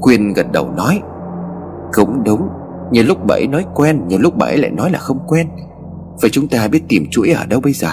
[0.00, 1.00] Quyên gật đầu nói,
[1.92, 2.48] Cũng đúng,
[2.92, 5.48] Nhiều lúc bà ấy nói quen, Nhiều lúc bà ấy lại nói là không quen.
[6.20, 7.88] Vậy chúng ta biết tìm chuỗi ở đâu bây giờ.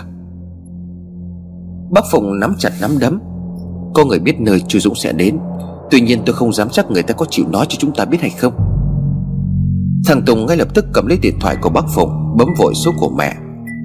[1.92, 3.20] Bác Phụng nắm chặt nắm đấm,
[3.94, 5.38] Có người biết nơi chú Dũng sẽ đến.
[5.92, 8.22] Tuy nhiên tôi không dám chắc người ta có chịu nói cho chúng ta biết
[8.22, 8.54] hay không.
[10.06, 12.92] Thằng Tùng ngay lập tức cầm lấy điện thoại của bác Phụng, Bấm vội số
[13.00, 13.34] của mẹ.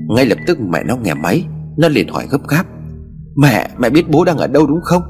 [0.08, 1.44] Ngay lập tức mẹ nó nghe máy.
[1.76, 2.66] Nó liền hỏi gấp gáp
[3.36, 5.02] Mẹ, mẹ biết bố đang ở đâu đúng không?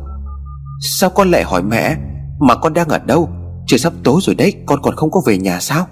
[0.80, 1.96] Sao con lại hỏi mẹ?
[2.40, 3.28] Mà con đang ở đâu?
[3.66, 5.86] Trời sắp tối rồi đấy Con còn không có về nhà sao?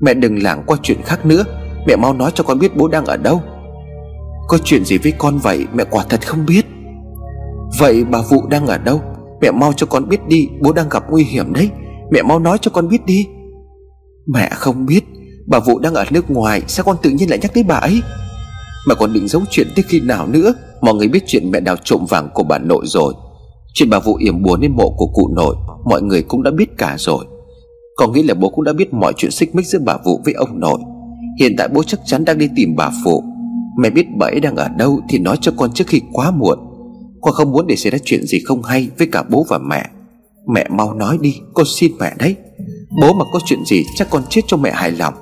[0.00, 1.44] Mẹ đừng lảng qua chuyện khác nữa
[1.86, 3.42] Mẹ mau nói cho con biết bố đang ở đâu.
[4.48, 6.66] Có chuyện gì với con vậy Mẹ quả thật không biết.
[7.78, 9.02] Vậy bà Vụ đang ở đâu?
[9.40, 11.70] Mẹ mau cho con biết đi Bố đang gặp nguy hiểm đấy.
[12.10, 13.26] Mẹ mau nói cho con biết đi.
[14.26, 15.04] Mẹ không biết
[15.46, 18.02] Bà Vụ đang ở nước ngoài Sao con tự nhiên lại nhắc tới bà ấy?
[18.86, 20.54] Mà còn định giấu chuyện tới khi nào nữa?
[20.80, 23.14] Mọi người biết chuyện mẹ đào trộm vàng của bà nội rồi.
[23.74, 26.78] Chuyện bà Vụ yểm bùa lên mộ của cụ nội, Mọi người cũng đã biết
[26.78, 27.24] cả rồi.
[27.96, 30.34] Có nghĩ là bố cũng đã biết mọi chuyện xích mích giữa bà Vụ với
[30.34, 30.78] ông nội.
[31.40, 33.24] Hiện tại bố chắc chắn đang đi tìm bà Phụ.
[33.78, 36.58] Mẹ biết bà ấy đang ở đâu Thì nói cho con trước khi quá muộn.
[37.20, 39.86] Con không muốn để xảy ra chuyện gì không hay Với cả bố và mẹ.
[40.54, 42.36] Mẹ mau nói đi, Con xin mẹ đấy.
[43.00, 45.14] Bố mà có chuyện gì chắc con chết cho mẹ hài lòng.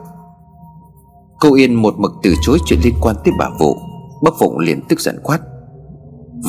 [1.45, 3.77] Cô Yên một mực từ chối chuyện liên quan tới bà Vụ
[4.23, 5.39] Bác Phụng liền tức giận quát.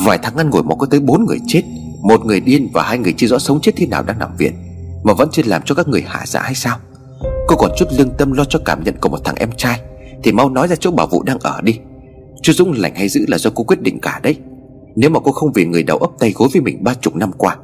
[0.06, 1.62] Vài tháng ngăn ngồi mà có tới bốn người chết,
[2.02, 4.52] Một người điên và hai người chưa rõ sống chết thế nào đang nằm viện,
[5.04, 6.78] Mà vẫn chưa làm cho các người hạ dạ hay sao?
[7.48, 9.80] Cô còn chút lương tâm lo cho cảm nhận của một thằng em trai,
[10.22, 11.78] Thì mau nói ra chỗ bà Vụ đang ở đi.
[12.42, 14.36] Chú Dũng lành hay giữ là do cô quyết định cả đấy.
[14.96, 17.32] Nếu mà cô không vì người đầu ấp tay gối với mình ba chục năm
[17.38, 17.56] qua,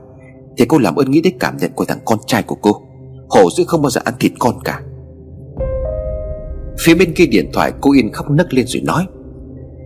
[0.56, 2.82] Thì cô làm ơn nghĩ đến cảm nhận của thằng con trai của cô.
[3.28, 4.80] Hổ dữ không bao giờ ăn thịt con cả.
[6.84, 9.06] Phía bên kia điện thoại cô Yên khóc nấc lên rồi nói,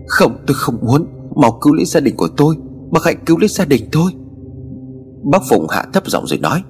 [0.06, 2.56] Không, tôi không muốn, Mau cứu lấy gia đình của tôi,
[2.90, 4.12] Bác hãy cứu lấy gia đình tôi.
[5.22, 6.62] Bác Phụng hạ thấp giọng rồi nói,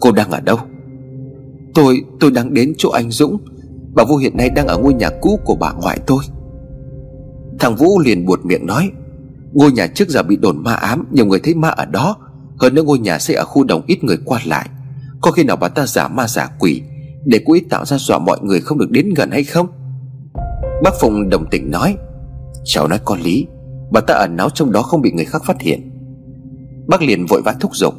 [0.00, 0.58] Cô đang ở đâu?
[1.74, 3.38] Tôi tôi đang đến chỗ anh Dũng,
[3.94, 6.24] Bà vũ hiện nay đang ở ngôi nhà cũ của bà ngoại tôi.
[7.58, 8.90] Thằng Vũ liền buột miệng nói,
[9.52, 12.16] Ngôi nhà trước giờ bị đồn ma ám, Nhiều người thấy ma ở đó,
[12.58, 14.68] Hơn nữa ngôi nhà xây ở khu đồng ít người qua lại.
[15.20, 16.82] Có khi nào bà ta giả ma giả quỷ
[17.24, 19.66] để cô ý tạo ra dọa mọi người không được đến gần hay không?
[20.82, 21.96] Bác Phùng đồng tình nói,
[22.64, 23.46] Cháu nói có lý,
[23.92, 25.90] Bà ta ẩn náu trong đó không bị người khác phát hiện.
[26.86, 27.94] Bác liền vội vã thúc giục,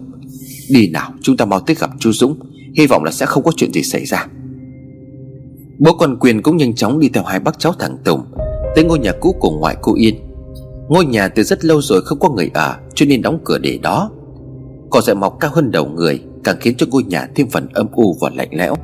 [0.70, 2.40] Đi nào, chúng ta mau tới gặp chú Dũng,
[2.78, 4.28] Hy vọng là sẽ không có chuyện gì xảy ra.
[5.80, 8.22] Bố con Quyền cũng nhanh chóng đi theo hai bác cháu thằng Tùng
[8.76, 10.16] Tới ngôi nhà cũ của ngoại cô Yên.
[10.90, 13.80] Ngôi nhà từ rất lâu rồi không có người ở, Cho nên đóng cửa để
[13.84, 14.12] đó.
[14.90, 17.88] Cỏ dại mọc cao hơn đầu người, Càng khiến cho ngôi nhà thêm phần âm
[17.92, 18.76] u và lạnh lẽo.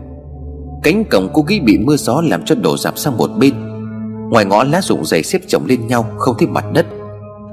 [0.84, 3.54] Cánh cổng cô ghi bị mưa gió Làm cho đổ dạp sang một bên.
[4.30, 6.86] Ngoài ngõ lá rụng dày xếp chồng lên nhau, Không thấy mặt đất.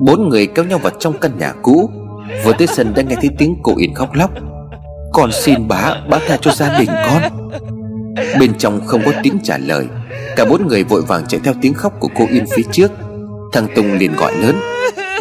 [0.00, 1.90] Bốn người kéo nhau vào trong căn nhà cũ.
[2.44, 4.30] Vừa tới sân đã nghe thấy tiếng cô Yên khóc lóc.
[5.12, 7.22] Con xin bá Bá tha cho gia đình con.
[8.40, 9.86] Bên trong không có tiếng trả lời.
[10.36, 12.92] Cả bốn người vội vàng chạy theo tiếng khóc của cô Yên phía trước.
[13.52, 14.56] Thằng Tùng liền gọi lớn,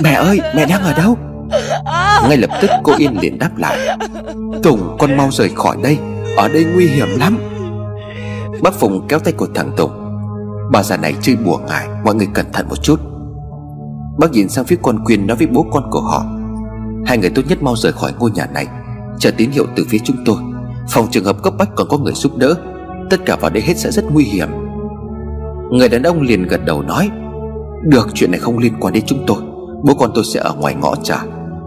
[0.02, 1.18] Mẹ ơi, mẹ đang ở đâu?
[2.28, 3.98] Ngay lập tức cô Yên liền đáp lại,
[4.64, 5.98] Tùng, con mau rời khỏi đây.
[6.38, 7.38] Ở đây nguy hiểm lắm.
[8.64, 9.92] Bác Phùng kéo tay của thằng Tùng.
[10.72, 13.00] Bà già này chơi bùa ngài Mọi người cẩn thận một chút.
[14.18, 16.26] Bác nhìn sang phía con Quyên nói với bố con của họ.
[17.06, 18.68] Hai người tốt nhất mau rời khỏi ngôi nhà này,
[19.20, 20.36] Chờ tín hiệu từ phía chúng tôi.
[20.90, 22.56] Phòng trường hợp cấp bách còn có người giúp đỡ,
[23.10, 24.50] Tất cả vào đây hết sẽ rất nguy hiểm.
[25.72, 27.10] Người đàn ông liền gật đầu nói,
[27.84, 29.38] Được, chuyện này không liên quan đến chúng tôi.
[29.84, 31.18] Bố con tôi sẽ ở ngoài ngõ trả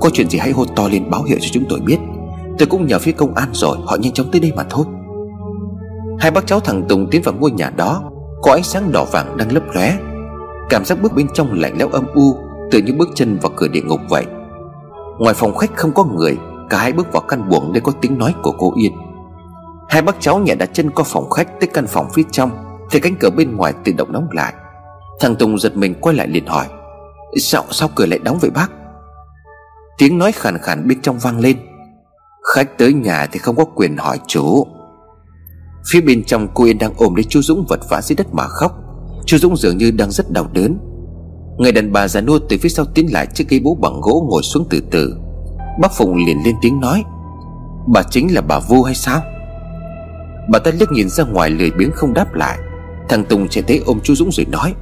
[0.00, 1.98] Có chuyện gì hãy hô to lên báo hiệu cho chúng tôi biết.
[2.58, 4.84] Tôi cũng nhờ phía công an rồi, Họ nhanh chóng tới đây mà thôi.
[6.18, 8.02] Hai bác cháu thằng Tùng tiến vào ngôi nhà đó,
[8.42, 9.96] Có ánh sáng đỏ vàng đang lấp lóe.
[10.70, 12.36] Cảm giác bước bên trong lạnh lẽo âm u
[12.70, 14.24] Tự như bước chân vào cửa địa ngục vậy.
[15.18, 16.38] Ngoài phòng khách không có người,
[16.70, 18.92] Cả hai bước vào căn buồng để có tiếng nói của cô Yên.
[19.88, 22.50] Hai bác cháu nhẹ đặt chân qua phòng khách Tới căn phòng phía trong
[22.90, 24.54] Thì cánh cửa bên ngoài tự động đóng lại.
[25.20, 26.66] Thằng Tùng giật mình quay lại liền hỏi,
[27.38, 28.70] Sao sao cửa lại đóng vậy bác?
[29.98, 31.56] Tiếng nói khàn khàn bên trong vang lên.
[32.54, 34.66] Khách tới nhà thì không có quyền hỏi chú
[35.90, 38.48] Phía bên trong cô Yên đang ôm lấy chú Dũng vật vã dưới đất mà
[38.48, 38.72] khóc.
[39.26, 40.78] Chú Dũng dường như đang rất đau đớn.
[41.58, 44.26] Người đàn bà già nua từ phía sau tiến lại chiếc cây bố bằng gỗ
[44.30, 45.16] ngồi xuống từ từ.
[45.80, 47.04] Bác Phụng liền lên tiếng nói,
[47.86, 49.22] Bà chính là bà Vu hay sao?
[50.50, 52.58] Bà ta liếc nhìn ra ngoài lười biếng không đáp lại.
[53.08, 54.74] Thằng Tùng chạy tới ôm chú Dũng rồi nói,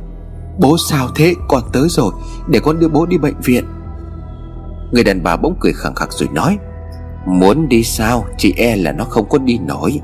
[0.59, 1.35] Bố sao thế?
[1.49, 2.13] Con tới rồi,
[2.49, 3.65] Để con đưa bố đi bệnh viện.
[4.93, 6.59] Người đàn bà bỗng cười khẳng khặc rồi nói,
[7.27, 8.25] Muốn đi sao?
[8.39, 10.01] Chị e là nó không có đi nổi.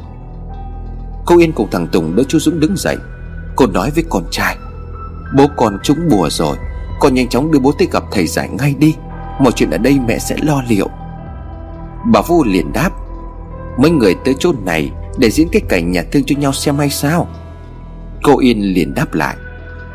[1.31, 2.97] Cô Yên cùng thằng Tùng đỡ chú Dũng đứng dậy.
[3.57, 4.57] Cô nói với con trai,
[5.37, 6.57] Bố con trúng bùa rồi,
[7.01, 8.95] Con nhanh chóng đưa bố tới gặp thầy giải ngay đi.
[9.41, 10.89] Mọi chuyện ở đây mẹ sẽ lo liệu.
[12.13, 12.91] Bà Vu liền đáp,
[13.79, 16.91] Mấy người tới chỗ này Để diễn cái cảnh nhà thương cho nhau xem hay
[16.91, 17.29] sao?
[18.23, 19.37] Cô Yên liền đáp lại,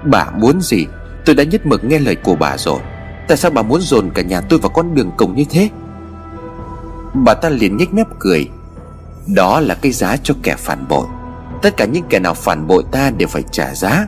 [0.05, 0.85] Bà muốn gì?
[1.25, 2.79] Tôi đã nhất mực nghe lời của bà rồi.
[3.27, 5.69] Tại sao bà muốn dồn cả nhà tôi vào con đường cùng như thế?
[7.13, 8.49] Bà ta liền nhếch mép cười,
[9.35, 11.05] Đó là cái giá cho kẻ phản bội.
[11.65, 14.07] Tất cả những kẻ nào phản bội ta đều phải trả giá.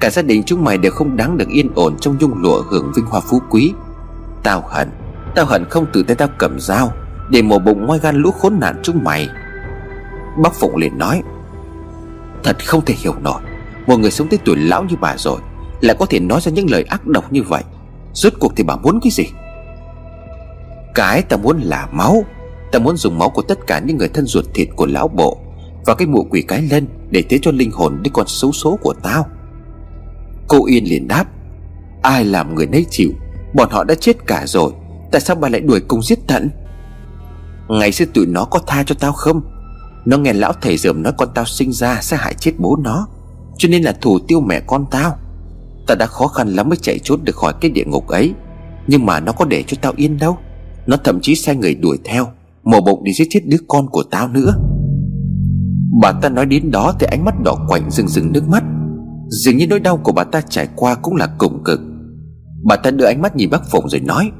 [0.00, 2.92] Cả gia đình chúng mày đều không đáng được yên ổn Trong nhung lụa hưởng
[2.96, 3.72] vinh hoa phú quý.
[4.42, 4.90] Tao hận
[5.34, 6.92] Tao hận không từ tay tao cầm dao
[7.30, 9.28] Để mổ bụng ngoài gan lũ khốn nạn chúng mày.
[10.42, 11.22] Bác Phụng liền nói,
[12.42, 13.40] Thật không thể hiểu nổi,
[13.86, 15.38] Một người sống tới tuổi lão như bà rồi
[15.80, 17.62] Lại có thể nói ra những lời ác độc như vậy.
[18.12, 19.24] Rốt cuộc thì bà muốn cái gì?
[20.94, 22.24] Cái ta muốn là máu,
[22.72, 25.45] Ta muốn dùng máu của tất cả những người thân ruột thịt của lão bộ.
[25.86, 28.78] Và cái mụ quỷ cái lân Để thế cho linh hồn đứa con xấu số
[28.82, 29.26] của tao.
[30.48, 31.24] Cô Yên liền đáp,
[32.02, 33.12] Ai làm người nấy chịu,
[33.54, 34.72] Bọn họ đã chết cả rồi,
[35.12, 36.50] Tại sao bà lại đuổi cùng giết tận?
[37.68, 39.40] Ngày xưa tụi nó có tha cho tao không?
[40.04, 43.06] Nó nghe lão thầy dởm nói con tao sinh ra Sẽ hại chết bố nó,
[43.56, 45.16] Cho nên là thủ tiêu mẹ con tao.
[45.86, 48.34] Ta đã khó khăn lắm mới chạy trốn được khỏi cái địa ngục ấy,
[48.86, 50.38] Nhưng mà nó có để cho tao yên đâu.
[50.86, 52.28] Nó thậm chí sai người đuổi theo,
[52.64, 54.54] Mổ bụng để giết chết đứa con của tao nữa.
[56.00, 58.64] Bà ta nói đến đó Thì ánh mắt đỏ quạnh rừng rừng nước mắt.
[59.28, 61.80] Dường như nỗi đau của bà ta trải qua cũng là cùng cực.
[62.64, 64.30] Bà ta đưa ánh mắt nhìn bác Phụng rồi nói,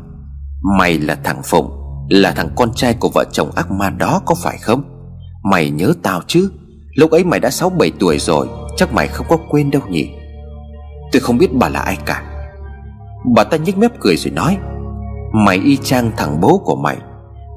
[0.79, 1.71] Mày là thằng Phụng,
[2.11, 4.83] Là thằng con trai của vợ chồng ác ma đó có phải không?
[5.51, 6.51] Mày nhớ tao chứ?
[6.95, 10.11] Lúc ấy mày đã 6-7 tuổi rồi, Chắc mày không có quên đâu nhỉ?
[11.13, 12.23] Tôi không biết bà là ai cả.
[13.35, 14.57] Bà ta nhếch mép cười rồi nói,
[15.33, 16.97] Mày y chang thằng bố của mày.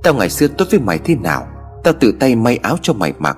[0.04, 1.48] Tao ngày xưa tốt với mày thế nào,
[1.84, 3.38] Tao tự tay may áo cho mày mặc.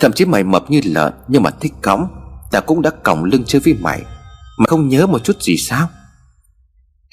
[0.00, 2.08] Thậm chí mày mập như lợn, Nhưng mà thích cõng.
[2.50, 4.02] Tao cũng đã còng lưng chơi với mày.
[4.58, 5.88] Mà không nhớ một chút gì sao?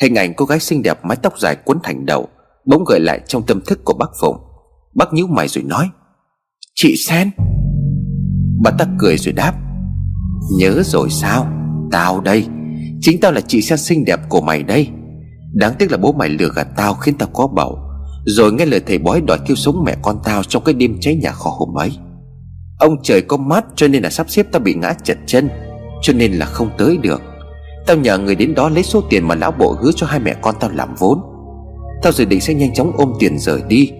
[0.01, 2.29] Hình ảnh cô gái xinh đẹp mái tóc dài quấn thành đầu
[2.65, 4.37] Bỗng gợi lại trong tâm thức của bác Phụng.
[4.95, 5.89] Bác nhíu mày rồi nói,
[6.75, 7.31] Chị Sen.
[8.63, 9.53] Bà ta cười rồi đáp,
[10.51, 11.47] Nhớ rồi sao?
[11.91, 12.47] Tao đây.
[13.01, 14.89] Chính tao là chị sen xinh đẹp của mày đây.
[15.53, 17.79] Đáng tiếc là bố mày lừa gạt tao khiến tao có bầu.
[18.25, 21.15] Rồi nghe lời thầy bói đòi thiêu sống mẹ con tao Trong cái đêm cháy
[21.15, 21.91] nhà kho hôm ấy.
[22.77, 25.49] Ông trời có mắt cho nên là sắp xếp tao bị ngã chật chân,
[26.01, 27.21] Cho nên là không tới được.
[27.87, 30.35] Tao nhờ người đến đó lấy số tiền mà lão bộ hứa cho hai mẹ
[30.41, 31.21] con tao làm vốn.
[32.03, 33.91] Tao dự định sẽ nhanh chóng ôm tiền rời đi,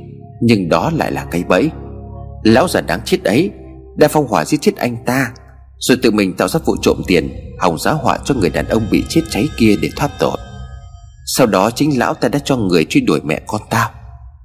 [0.42, 1.70] Nhưng đó lại là cái bẫy.
[2.44, 3.52] Lão già đáng chết ấy
[3.96, 5.32] Đã phong hỏa giết chết anh ta,
[5.80, 8.84] Rồi tự mình tạo ra vụ trộm tiền Hòng giá họa cho người đàn ông
[8.92, 10.38] bị chết cháy kia để thoát tội.
[11.26, 13.90] Sau đó chính lão ta đã cho người truy đuổi mẹ con tao.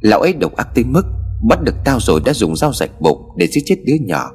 [0.01, 1.03] Lão ấy độc ác tới mức
[1.49, 4.31] Bắt được tao rồi đã dùng dao rạch bụng Để giết chết đứa nhỏ.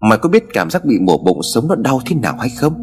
[0.00, 2.74] Mày có biết cảm giác bị mổ bụng sống nó đau thế nào hay không?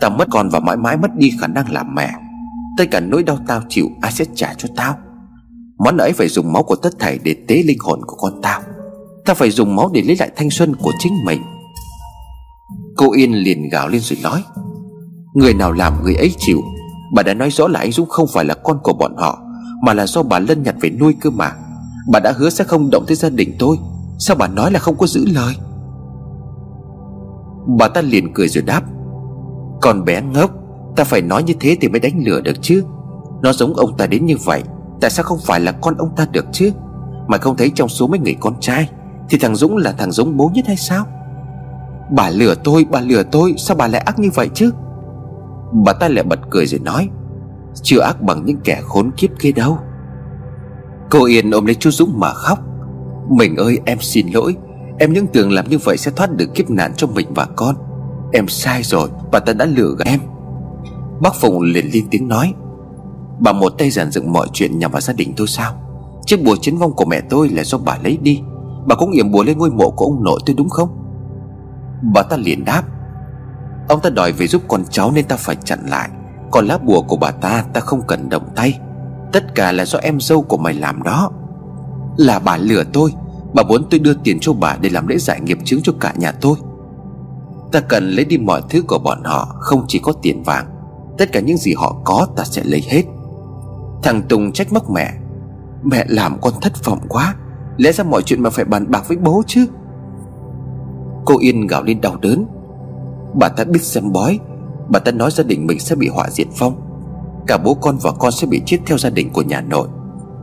[0.00, 2.10] Tao mất con và mãi mãi mất đi khả năng làm mẹ.
[2.78, 4.96] Tất cả nỗi đau tao chịu, ai sẽ trả cho tao?
[5.78, 8.60] Món ấy phải dùng máu của tất thảy để tế linh hồn của con tao.
[9.24, 11.42] Tao phải dùng máu để lấy lại thanh xuân của chính mình.
[12.96, 14.42] Cô Yên liền gào lên rồi nói,
[15.34, 16.60] Người nào làm người ấy chịu?
[17.14, 19.38] Bà đã nói rõ là anh Dũng không phải là con của bọn họ,
[19.82, 21.52] Mà là do bà Lân nhặt về nuôi cơ mà.
[22.06, 23.76] Bà đã hứa sẽ không động tới gia đình tôi.
[24.18, 25.54] Sao bà nói là không có giữ lời?
[27.78, 28.82] Bà ta liền cười rồi đáp,
[29.80, 30.50] Con bé ngốc,
[30.96, 32.84] Ta phải nói như thế thì mới đánh lừa được chứ.
[33.42, 34.62] Nó giống ông ta đến như vậy,
[35.00, 36.70] Tại sao không phải là con ông ta được chứ?
[37.28, 38.88] Mà không thấy trong số mấy người con trai,
[39.28, 41.04] Thì thằng Dũng là thằng giống bố nhất hay sao?
[42.10, 44.70] Bà lừa tôi, Bà lừa tôi, Sao bà lại ác như vậy chứ?
[45.84, 47.08] Bà ta lại bật cười rồi nói,
[47.82, 49.78] Chưa ác bằng những kẻ khốn kiếp kia đâu.
[51.10, 52.58] Cô Yên ôm lấy chú Dũng mà khóc.
[53.30, 54.56] Mình ơi, em xin lỗi.
[54.98, 57.76] Em những tưởng làm như vậy sẽ thoát được kiếp nạn cho mình và con.
[58.32, 60.20] Em sai rồi, Bà ta đã lừa gạt em.
[61.20, 62.54] Bác Phụng liền lên tiếng nói.
[63.38, 65.72] Bà một tay giản dựng mọi chuyện nhằm vào gia đình tôi sao?
[66.26, 68.40] Chiếc bùa chiến vong của mẹ tôi là do bà lấy đi.
[68.86, 70.88] Bà cũng yểm bùa lên ngôi mộ của ông nội tôi đúng không?
[72.14, 72.82] Bà ta liền đáp.
[73.88, 76.08] Ông ta đòi về giúp con cháu nên ta phải chặn lại.
[76.50, 78.78] Còn lá bùa của bà ta ta không cần động tay.
[79.34, 81.30] Tất cả là do em dâu của mày làm đó.
[82.16, 83.12] Là bà lừa tôi,
[83.54, 86.14] Bà muốn tôi đưa tiền cho bà để làm lễ giải nghiệp chứng cho cả
[86.16, 86.56] nhà tôi.
[87.72, 90.66] Ta cần lấy đi mọi thứ của bọn họ, Không chỉ có tiền vàng.
[91.18, 93.02] Tất cả những gì họ có ta sẽ lấy hết.
[94.02, 95.12] Thằng Tùng trách móc mẹ.
[95.82, 97.34] Mẹ làm con thất vọng quá.
[97.76, 99.66] Lẽ ra mọi chuyện mà phải bàn bạc với bố chứ.
[101.24, 102.46] Cô Yên gào lên đau đớn.
[103.34, 104.38] Bà ta biết xem bói.
[104.88, 106.83] Bà ta nói gia đình mình sẽ bị họa diệt phong
[107.46, 109.88] Cả bố con và con sẽ bị chết theo gia đình của nhà nội.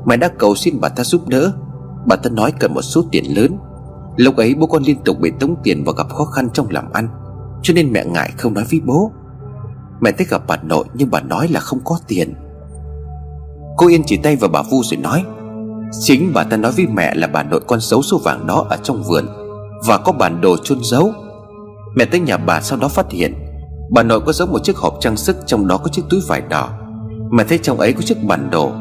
[0.06, 1.52] Mẹ đã cầu xin bà ta giúp đỡ.
[2.06, 3.58] Bà ta nói cần một số tiền lớn.
[4.16, 6.92] Lúc ấy bố con liên tục bị tống tiền và gặp khó khăn trong làm
[6.94, 7.08] ăn,
[7.62, 9.12] Cho nên mẹ ngại không nói với bố.
[10.02, 12.34] Mẹ thích gặp bà nội nhưng bà nói là không có tiền.
[13.78, 15.24] Cô Yên chỉ tay vào bà Vu rồi nói,
[16.00, 18.78] Chính bà ta nói với mẹ là bà nội con giấu số vàng đó ở
[18.84, 19.26] trong vườn
[19.88, 21.14] Và có bản đồ chôn giấu.
[21.96, 23.34] Mẹ tới nhà bà sau đó phát hiện,
[23.92, 26.42] Bà nội có giấu một chiếc hộp trang sức Trong đó có chiếc túi vải
[26.42, 26.81] đỏ
[27.32, 28.72] mà thấy trong ấy có chiếc bản đồ,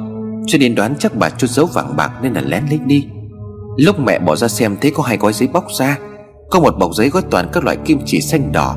[0.46, 3.06] Cho nên đoán chắc bà chút giấu vàng bạc nên là lén lấy đi.
[3.76, 5.98] Lúc mẹ bỏ ra xem thấy có hai gói giấy bóc ra,
[6.50, 8.76] Có một bọc giấy gói toàn các loại kim chỉ xanh đỏ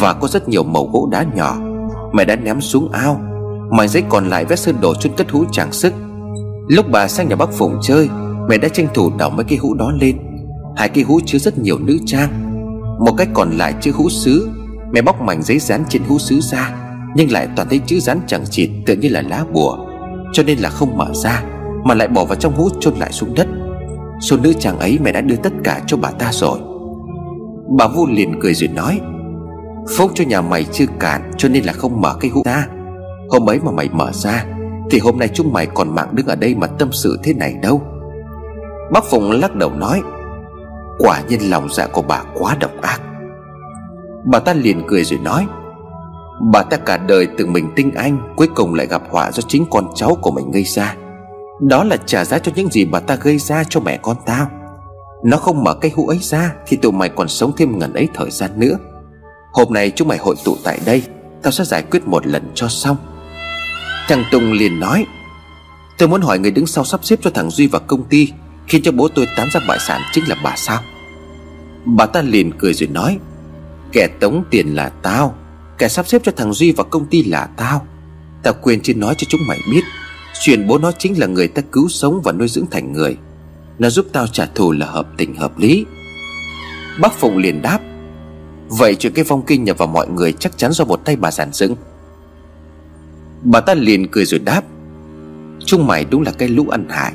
[0.00, 1.56] Và có rất nhiều màu gỗ đá nhỏ.
[2.12, 3.20] Mẹ đã ném xuống ao,
[3.70, 5.92] Mảnh giấy còn lại vết sơn đồ chôn cất hũ trang sức.
[6.68, 8.08] Lúc bà sang nhà bác Phụng chơi,
[8.48, 10.16] Mẹ đã tranh thủ đào mấy cái hũ đó lên.
[10.76, 12.30] Hai cái hũ chứa rất nhiều nữ trang.
[13.06, 14.48] Một cái còn lại chứa hũ sứ.
[14.92, 16.79] Mẹ bóc mảnh giấy dán trên hũ sứ ra.
[17.14, 19.76] Nhưng lại toàn thấy chữ rắn chẳng chịt Tựa như là lá bùa,
[20.32, 21.42] Cho nên là không mở ra,
[21.84, 23.46] Mà lại bỏ vào trong hũ chôn lại xuống đất.
[24.20, 26.58] Số nữ chàng ấy mẹ đã đưa tất cả cho bà ta rồi.
[27.78, 29.00] Bà vu liền cười rồi nói
[29.96, 32.66] Phúc cho nhà mày chưa cạn, Cho nên là không mở cái hũ ra.
[33.30, 34.44] Hôm ấy mà mày mở ra,
[34.90, 37.54] Thì hôm nay chúng mày còn mạng đứng ở đây mà tâm sự thế này
[37.62, 37.82] đâu.
[38.92, 40.02] Bác Phụng lắc đầu nói,
[40.98, 43.00] Quả nhiên lòng dạ của bà quá độc ác.
[44.32, 45.46] Bà ta liền cười rồi nói
[46.40, 49.64] Bà ta cả đời từng mình tinh anh, Cuối cùng lại gặp họa do chính
[49.70, 50.96] con cháu của mình gây ra.
[51.60, 54.50] Đó là trả giá cho những gì bà ta gây ra cho mẹ con tao.
[55.24, 58.08] Nó không mở cái hũ ấy ra Thì tụi mày còn sống thêm ngần ấy
[58.14, 58.78] thời gian nữa.
[59.52, 61.02] Hôm nay chúng mày hội tụ tại đây,
[61.42, 62.96] Tao sẽ giải quyết một lần cho xong.
[64.08, 65.06] Thằng Tùng liền nói,
[65.98, 68.32] Tôi muốn hỏi người đứng sau sắp xếp cho thằng Duy vào công ty,
[68.66, 70.80] Khiến cho bố tôi tán ra bại sản chính là bà sao?
[71.84, 73.18] Bà ta liền cười rồi nói,
[73.92, 75.34] Kẻ tống tiền là tao
[75.80, 77.86] Kẻ sắp xếp cho thằng Duy vào công ty là tao.
[78.42, 79.80] Tao quên chưa nói cho chúng mày biết,
[80.42, 83.16] Chuyện bố nó chính là người ta cứu sống và nuôi dưỡng thành người.
[83.78, 85.86] Nó giúp tao trả thù là hợp tình hợp lý.
[87.00, 87.78] Bác Phụng liền đáp,
[88.68, 91.30] Vậy chuyện cái phong kinh nhập vào mọi người chắc chắn do một tay bà
[91.30, 91.76] giản dựng.
[93.42, 94.62] Bà ta liền cười rồi đáp,
[95.66, 97.12] Chúng mày đúng là cái lũ ăn hại.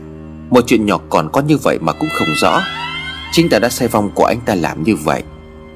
[0.50, 2.62] Một chuyện nhỏ còn có như vậy mà cũng không rõ.
[3.32, 5.24] Chính ta đã sai vong của anh ta làm như vậy.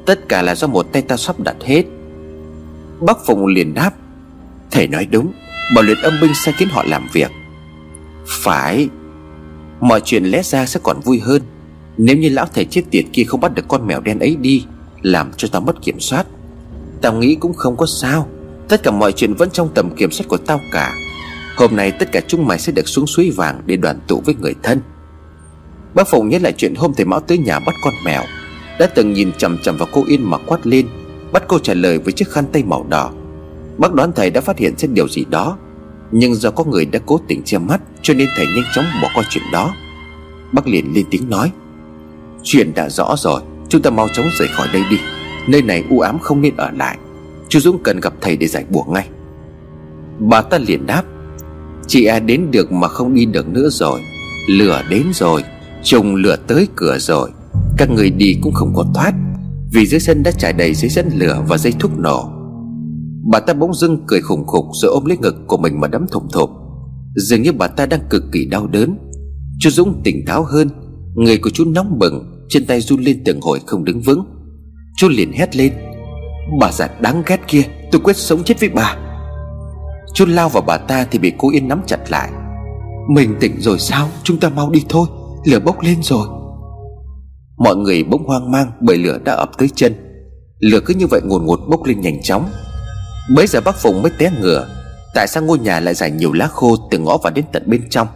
[0.05, 1.85] Tất cả là do một tay ta sắp đặt hết.
[3.01, 3.91] Bác Phùng liền đáp,
[4.71, 5.33] Thầy nói đúng
[5.75, 7.31] Bảo luyện âm binh sai khiến họ làm việc.
[8.27, 8.89] Phải,
[9.79, 11.41] Mọi chuyện lẽ ra sẽ còn vui hơn.
[11.97, 14.65] Nếu như lão thầy chết tiệt kia không bắt được con mèo đen ấy đi,
[15.01, 16.27] Làm cho tao mất kiểm soát.
[17.01, 18.27] Tao nghĩ cũng không có sao.
[18.67, 20.93] Tất cả mọi chuyện vẫn trong tầm kiểm soát của tao cả.
[21.57, 24.35] Hôm nay tất cả chúng mày sẽ được xuống suối vàng Để đoàn tụ với
[24.35, 24.81] người thân.
[25.93, 28.23] Bác Phùng nhớ lại chuyện hôm thầy Mão tới nhà bắt con mèo,
[28.79, 30.87] Đã từng nhìn chầm chầm vào cô Yên mà quát lên
[31.33, 33.11] Bắt cô trả lời với chiếc khăn tay màu đỏ.
[33.77, 35.57] Bác đoán thầy đã phát hiện ra điều gì đó.
[36.11, 39.09] Nhưng do có người đã cố tình che mắt, Cho nên thầy nhanh chóng bỏ
[39.15, 39.75] qua chuyện đó.
[40.51, 41.51] Bác liền lên tiếng nói,
[42.43, 44.97] Chuyện đã rõ rồi, Chúng ta mau chóng rời khỏi đây đi.
[45.47, 46.97] Nơi này u ám không nên ở lại.
[47.49, 49.09] Chú Dũng cần gặp thầy để giải buộc ngay.
[50.19, 51.03] Bà ta liền đáp,
[51.87, 54.01] Chị à đến được mà không đi được nữa rồi.
[54.47, 55.43] Lửa đến rồi,
[55.83, 57.29] Trùng lửa tới cửa rồi.
[57.77, 59.13] Các người đi cũng không có thoát.
[59.73, 62.29] Vì dưới sân đã trải đầy dây dẫn lửa và dây thuốc nổ.
[63.31, 66.07] Bà ta bỗng dưng cười khủng khục Rồi ôm lấy ngực của mình mà đấm
[66.11, 66.49] thủng thụp.
[67.15, 68.97] Dường như bà ta đang cực kỳ đau đớn.
[69.59, 70.69] Chú Dũng tỉnh táo hơn,
[71.15, 74.25] Người của chú nóng bừng, trên tay run lên từng hồi không đứng vững.
[74.97, 75.73] Chú liền hét lên,
[76.59, 78.95] Bà già đáng ghét kia, Tôi quyết sống chết với bà.
[80.13, 82.29] Chú lao vào bà ta thì bị cô Yên nắm chặt lại.
[83.15, 84.07] Mình tỉnh rồi sao?
[84.23, 85.07] Chúng ta mau đi thôi,
[85.45, 86.27] Lửa bốc lên rồi.
[87.59, 89.93] Mọi người bỗng hoang mang bởi lửa đã ập tới chân.
[90.59, 92.49] Lửa cứ như vậy ngùn ngụt bốc lên nhanh chóng.
[93.35, 94.67] Bấy giờ bác Phùng mới té ngửa.
[95.13, 97.89] Tại sao ngôi nhà lại dài nhiều lá khô Từ ngõ vào đến tận bên
[97.89, 98.07] trong?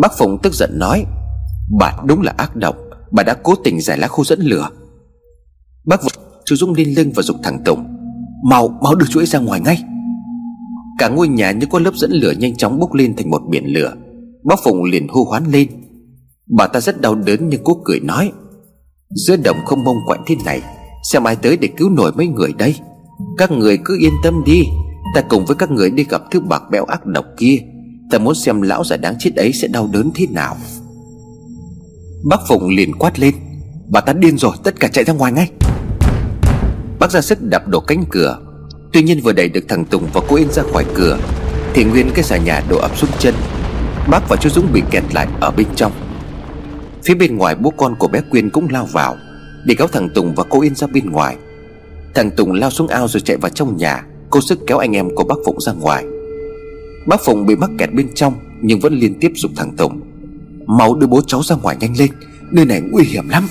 [0.00, 1.04] Bác Phùng tức giận nói,
[1.78, 2.76] Bà đúng là ác độc,
[3.10, 4.68] Bà đã cố tình giải lá khô dẫn lửa.
[5.84, 6.12] Bác Phùng
[6.44, 7.86] chú Dũng lên lưng và dục thằng Tùng,
[8.44, 9.82] Mau mau đưa chuỗi ra ngoài ngay.
[10.98, 13.64] Cả ngôi nhà như có lớp dẫn lửa nhanh chóng bốc lên thành một biển
[13.66, 13.94] lửa.
[14.44, 15.68] Bác Phùng liền hô hoán lên,
[16.56, 18.32] Bà ta rất đau đớn nhưng cố cười nói
[19.14, 20.62] Giữa đồng không mông quạnh thế này
[21.02, 22.76] Xem ai tới để cứu nổi mấy người đây?
[23.38, 24.62] Các người cứ yên tâm đi,
[25.14, 27.58] Ta cùng với các người đi gặp thứ bạc béo ác độc kia.
[28.10, 30.56] Ta muốn xem lão già đáng chết ấy sẽ đau đớn thế nào.
[32.24, 33.34] Bác Phụng liền quát lên,
[33.88, 35.50] Bà ta điên rồi, tất cả chạy ra ngoài ngay.
[36.98, 38.38] Bác ra sức đập đổ cánh cửa.
[38.92, 41.18] Tuy nhiên vừa đẩy được thằng Tùng và cô Yên ra khỏi cửa,
[41.74, 43.34] Thì nguyên cái xà nhà đổ ập xuống chân.
[44.10, 45.92] Bác và chú Dũng bị kẹt lại ở bên trong.
[47.04, 49.16] Phía bên ngoài bố con của bé Quyên cũng lao vào,
[49.64, 51.36] Để kéo thằng Tùng và cô Yên ra bên ngoài.
[52.14, 55.14] Thằng Tùng lao xuống ao rồi chạy vào trong nhà cô sức kéo anh em
[55.14, 56.04] của bác Phụng ra ngoài.
[57.06, 60.00] Bác Phụng bị mắc kẹt bên trong, Nhưng vẫn liên tiếp dục thằng Tùng.
[60.66, 62.10] Máu đưa bố cháu ra ngoài nhanh lên,
[62.50, 63.48] Nơi này nguy hiểm lắm.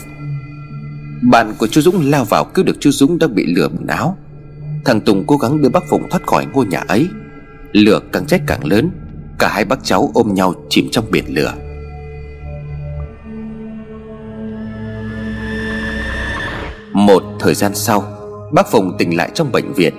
[1.31, 4.17] Bạn của chú Dũng lao vào cứu được chú Dũng đang bị lửa bùn áo
[4.85, 7.07] Thằng Tùng cố gắng đưa bác Phụng thoát khỏi ngôi nhà ấy.
[7.71, 8.89] Lửa càng cháy càng lớn,
[9.39, 11.53] Cả hai bác cháu ôm nhau chìm trong biển lửa.
[16.93, 18.03] Một thời gian sau,
[18.53, 19.93] Bác Phùng tỉnh lại trong bệnh viện.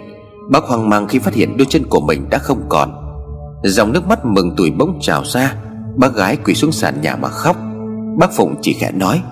[0.50, 2.92] Bác hoang mang khi phát hiện đôi chân của mình đã không còn.
[3.64, 5.54] Dòng nước mắt mừng tuổi bỗng trào ra,
[5.96, 7.56] Bác gái quỳ xuống sàn nhà mà khóc.
[8.18, 9.22] Bác Phụng chỉ khẽ nói,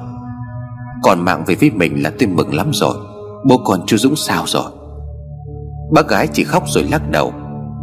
[1.02, 2.94] Còn mạng về với mình là tôi mừng lắm rồi,
[3.48, 4.70] Bố con chú Dũng sao rồi.
[5.92, 7.32] Bác gái chỉ khóc rồi lắc đầu.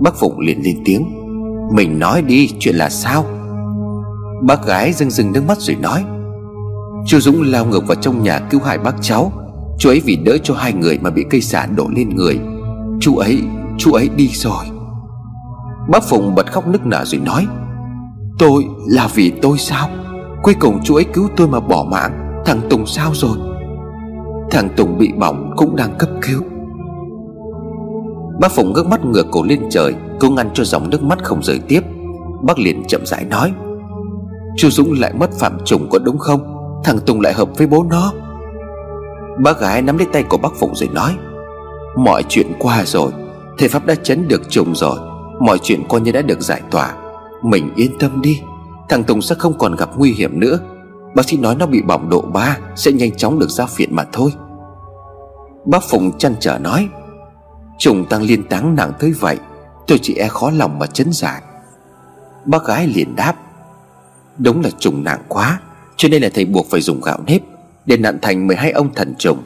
[0.02, 1.06] Bác Phụng liền lên tiếng,
[1.74, 3.26] Mình nói đi, chuyện là sao?
[4.44, 6.04] Bác gái rưng rưng nước mắt rồi nói,
[7.08, 9.32] Chú Dũng lao ngược vào trong nhà cứu hại bác cháu
[9.78, 12.40] Chú ấy vì đỡ cho hai người mà bị cây xả đổ lên người.
[13.00, 13.42] Chú ấy,
[13.78, 14.66] chú ấy đi rồi.
[15.90, 17.48] Bác Phụng bật khóc nức nở rồi nói
[18.40, 19.90] Tôi là vì tôi sao?
[20.44, 22.42] Cuối cùng chú ấy cứu tôi mà bỏ mạng.
[22.46, 23.38] Thằng Tùng sao rồi?
[24.52, 26.42] Thằng Tùng bị bỏng cũng đang cấp cứu.
[28.40, 31.44] Bác Phụng ngước mắt ngửa cổ lên trời Cố ngăn cho dòng nước mắt không
[31.44, 31.82] rời tiếp.
[32.44, 33.54] Bác liền chậm rãi nói
[34.58, 36.54] Chú Dũng lại mất phạm trùng có đúng không?
[36.84, 38.14] Thằng Tùng lại hợp với bố nó.
[39.38, 41.18] Bác gái nắm lấy tay của bác Phụng rồi nói,
[41.98, 43.12] Mọi chuyện qua rồi
[43.58, 44.98] Thầy Pháp đã chấn được trùng rồi,
[45.40, 46.96] Mọi chuyện coi như đã được giải tỏa.
[47.44, 48.42] Mình yên tâm đi,
[48.90, 50.60] Thằng Tùng sẽ không còn gặp nguy hiểm nữa.
[51.16, 54.04] Bác sĩ nói nó bị bỏng độ 3 Sẽ nhanh chóng được ra viện mà
[54.14, 54.32] thôi.
[55.66, 56.90] Bác Phụng chăn trở nói,
[57.78, 59.38] Trùng tăng liên táng nặng tới vậy,
[59.88, 61.42] Tôi chỉ e khó lòng mà chấn giải.
[62.46, 63.34] Bác gái liền đáp,
[64.38, 65.60] Đúng là trùng nặng quá,
[65.98, 67.42] Cho nên là thầy buộc phải dùng gạo nếp.
[67.88, 69.44] Để nặn thành 12 ông thần trùng.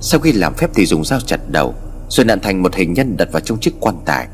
[0.00, 1.74] Sau khi làm phép thì dùng dao chặt đầu,
[2.08, 4.28] Rồi nặn thành một hình nhân đặt vào trong chiếc quan tài.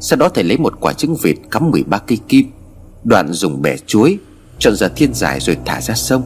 [0.00, 2.50] Sau đó thầy lấy một quả trứng vịt cắm 13 cây kim,
[3.04, 4.18] Đoạn dùng bẻ chuối,
[4.58, 6.22] Chọn ra thiên giải rồi thả ra sông.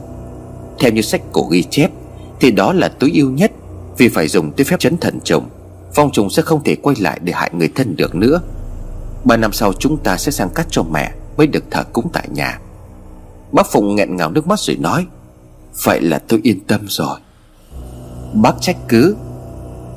[0.79, 1.91] Theo như sách cổ ghi chép,
[2.39, 3.51] Thì đó là tối ưu nhất
[3.97, 5.49] Vì phải dùng tới phép chấn thần trùng.
[5.93, 8.41] Phong trùng sẽ không thể quay lại để hại người thân được nữa.
[9.23, 12.27] Ba năm sau chúng ta sẽ sang cắt cho mẹ Mới được thờ cúng tại
[12.33, 12.59] nhà.
[13.51, 15.05] Bác Phụng nghẹn ngào nước mắt rồi nói
[15.83, 17.19] Vậy là tôi yên tâm rồi.
[18.33, 19.15] Bác trách cứ.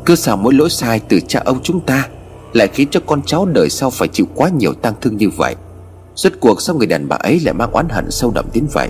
[0.04, 2.08] Cứ sao mỗi lỗi sai từ cha ông chúng ta
[2.52, 5.56] Lại khiến cho con cháu đời sau phải chịu quá nhiều tang thương như vậy?
[6.14, 8.88] Rốt cuộc sao người đàn bà ấy lại mang oán hận sâu đậm đến vậy?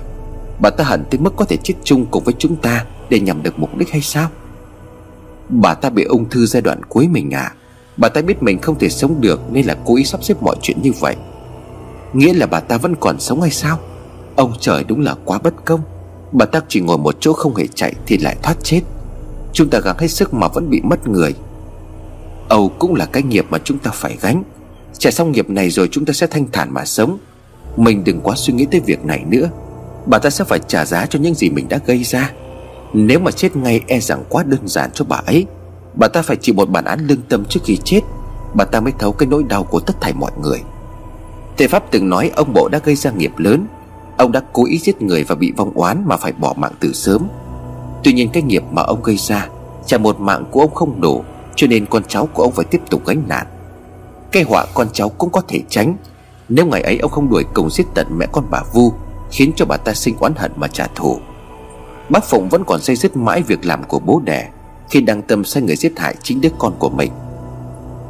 [0.59, 3.43] Bà ta hận tới mức có thể chết chung cùng với chúng ta Để nhằm
[3.43, 4.29] được mục đích hay sao?
[5.49, 7.55] Bà ta bị ung thư giai đoạn cuối mình à?
[7.97, 10.57] Bà ta biết mình không thể sống được Nên là cố ý sắp xếp mọi
[10.63, 11.17] chuyện như vậy.
[12.13, 13.79] Nghĩa là bà ta vẫn còn sống hay sao?
[14.37, 15.81] Ông trời đúng là quá bất công.
[16.33, 18.81] Bà ta chỉ ngồi một chỗ không hề chạy Thì lại thoát chết.
[19.53, 21.35] Chúng ta gắng hết sức mà vẫn bị mất người.
[22.49, 24.43] Âu cũng là cái nghiệp mà chúng ta phải gánh.
[24.99, 27.19] Trả xong nghiệp này rồi chúng ta sẽ thanh thản mà sống.
[27.77, 29.51] Mình đừng quá suy nghĩ tới việc này nữa.
[30.07, 32.33] Bà ta sẽ phải trả giá cho những gì mình đã gây ra.
[32.93, 35.47] Nếu mà chết ngay e rằng quá đơn giản cho bà ấy,
[35.95, 38.01] Bà ta phải chịu một bản án lương tâm trước khi chết.
[38.55, 40.63] Bà ta mới thấu cái nỗi đau của tất thảy mọi người.
[41.59, 43.67] Thầy Pháp từng nói ông bộ đã gây ra nghiệp lớn.
[44.17, 46.93] Ông đã cố ý giết người và bị vong oán mà phải bỏ mạng từ
[46.93, 47.29] sớm.
[48.05, 49.49] Tuy nhiên cái nghiệp mà ông gây ra
[49.87, 51.25] Chả một mạng của ông không đủ,
[51.57, 53.47] Cho nên con cháu của ông phải tiếp tục gánh nạn.
[54.33, 55.97] Cái họa con cháu cũng có thể tránh.
[56.49, 58.93] Nếu ngày ấy ông không đuổi cùng giết tận mẹ con bà Vu,
[59.31, 61.19] Khiến cho bà ta sinh oán hận mà trả thù.
[62.09, 64.49] Bác Phụng vẫn còn say dứt mãi việc làm của bố đẻ,
[64.91, 67.13] Khi đang tâm sai người giết hại chính đứa con của mình.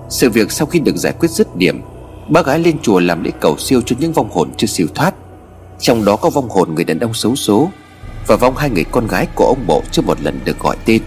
[0.09, 1.81] Sự việc sau khi được giải quyết dứt điểm,
[2.29, 5.15] Bác gái lên chùa làm lễ cầu siêu cho những vong hồn chưa siêu thoát.
[5.83, 7.71] Trong đó có vong hồn người đàn ông xấu số
[8.27, 11.03] Và vong hai người con gái của ông bộ chưa một lần được gọi tên.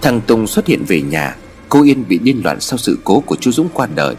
[0.00, 1.36] Thằng Tùng xuất hiện về nhà,
[1.68, 4.14] Cô Yên bị điên loạn sau sự cố của chú Dũng qua đời.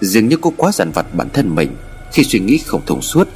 [0.00, 1.76] Dường như cô quá dằn vặt bản thân mình
[2.12, 3.28] Khi suy nghĩ không thông suốt,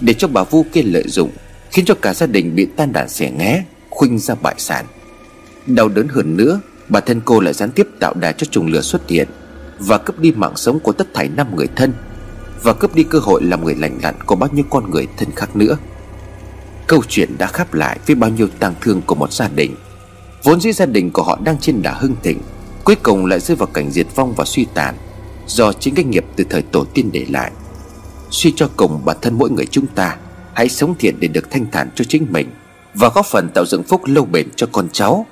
[0.00, 1.30] Để cho bà Vu kia lợi dụng,
[1.70, 4.86] Khiến cho cả gia đình bị tan đàn xẻ nghé, Khuynh ra bại sản.
[5.66, 8.80] Đau đớn hơn nữa Bản thân cô lại gián tiếp tạo đà cho trùng lửa
[8.80, 9.28] xuất hiện
[9.78, 11.92] Và cướp đi mạng sống của tất thảy năm người thân.
[12.62, 15.28] Và cướp đi cơ hội làm người lành lặn Của bao nhiêu con người thân
[15.36, 15.76] khác nữa.
[16.86, 19.76] Câu chuyện đã khép lại với bao nhiêu tang thương của một gia đình.
[20.42, 22.40] Vốn dĩ gia đình của họ đang trên đà hưng thịnh,
[22.84, 24.94] Cuối cùng lại rơi vào cảnh diệt vong và suy tàn
[25.46, 27.52] Do chính cái nghiệp từ thời tổ tiên để lại.
[28.30, 30.16] Suy cho cùng bản thân mỗi người chúng ta,
[30.54, 32.50] Hãy sống thiện để được thanh thản cho chính mình
[32.94, 35.26] Và góp phần tạo dựng phúc lâu bền cho con cháu.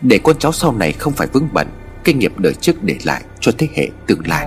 [0.00, 1.68] Để con cháu sau này không phải vướng bận
[2.04, 4.46] kinh nghiệp đời trước để lại cho thế hệ tương lai.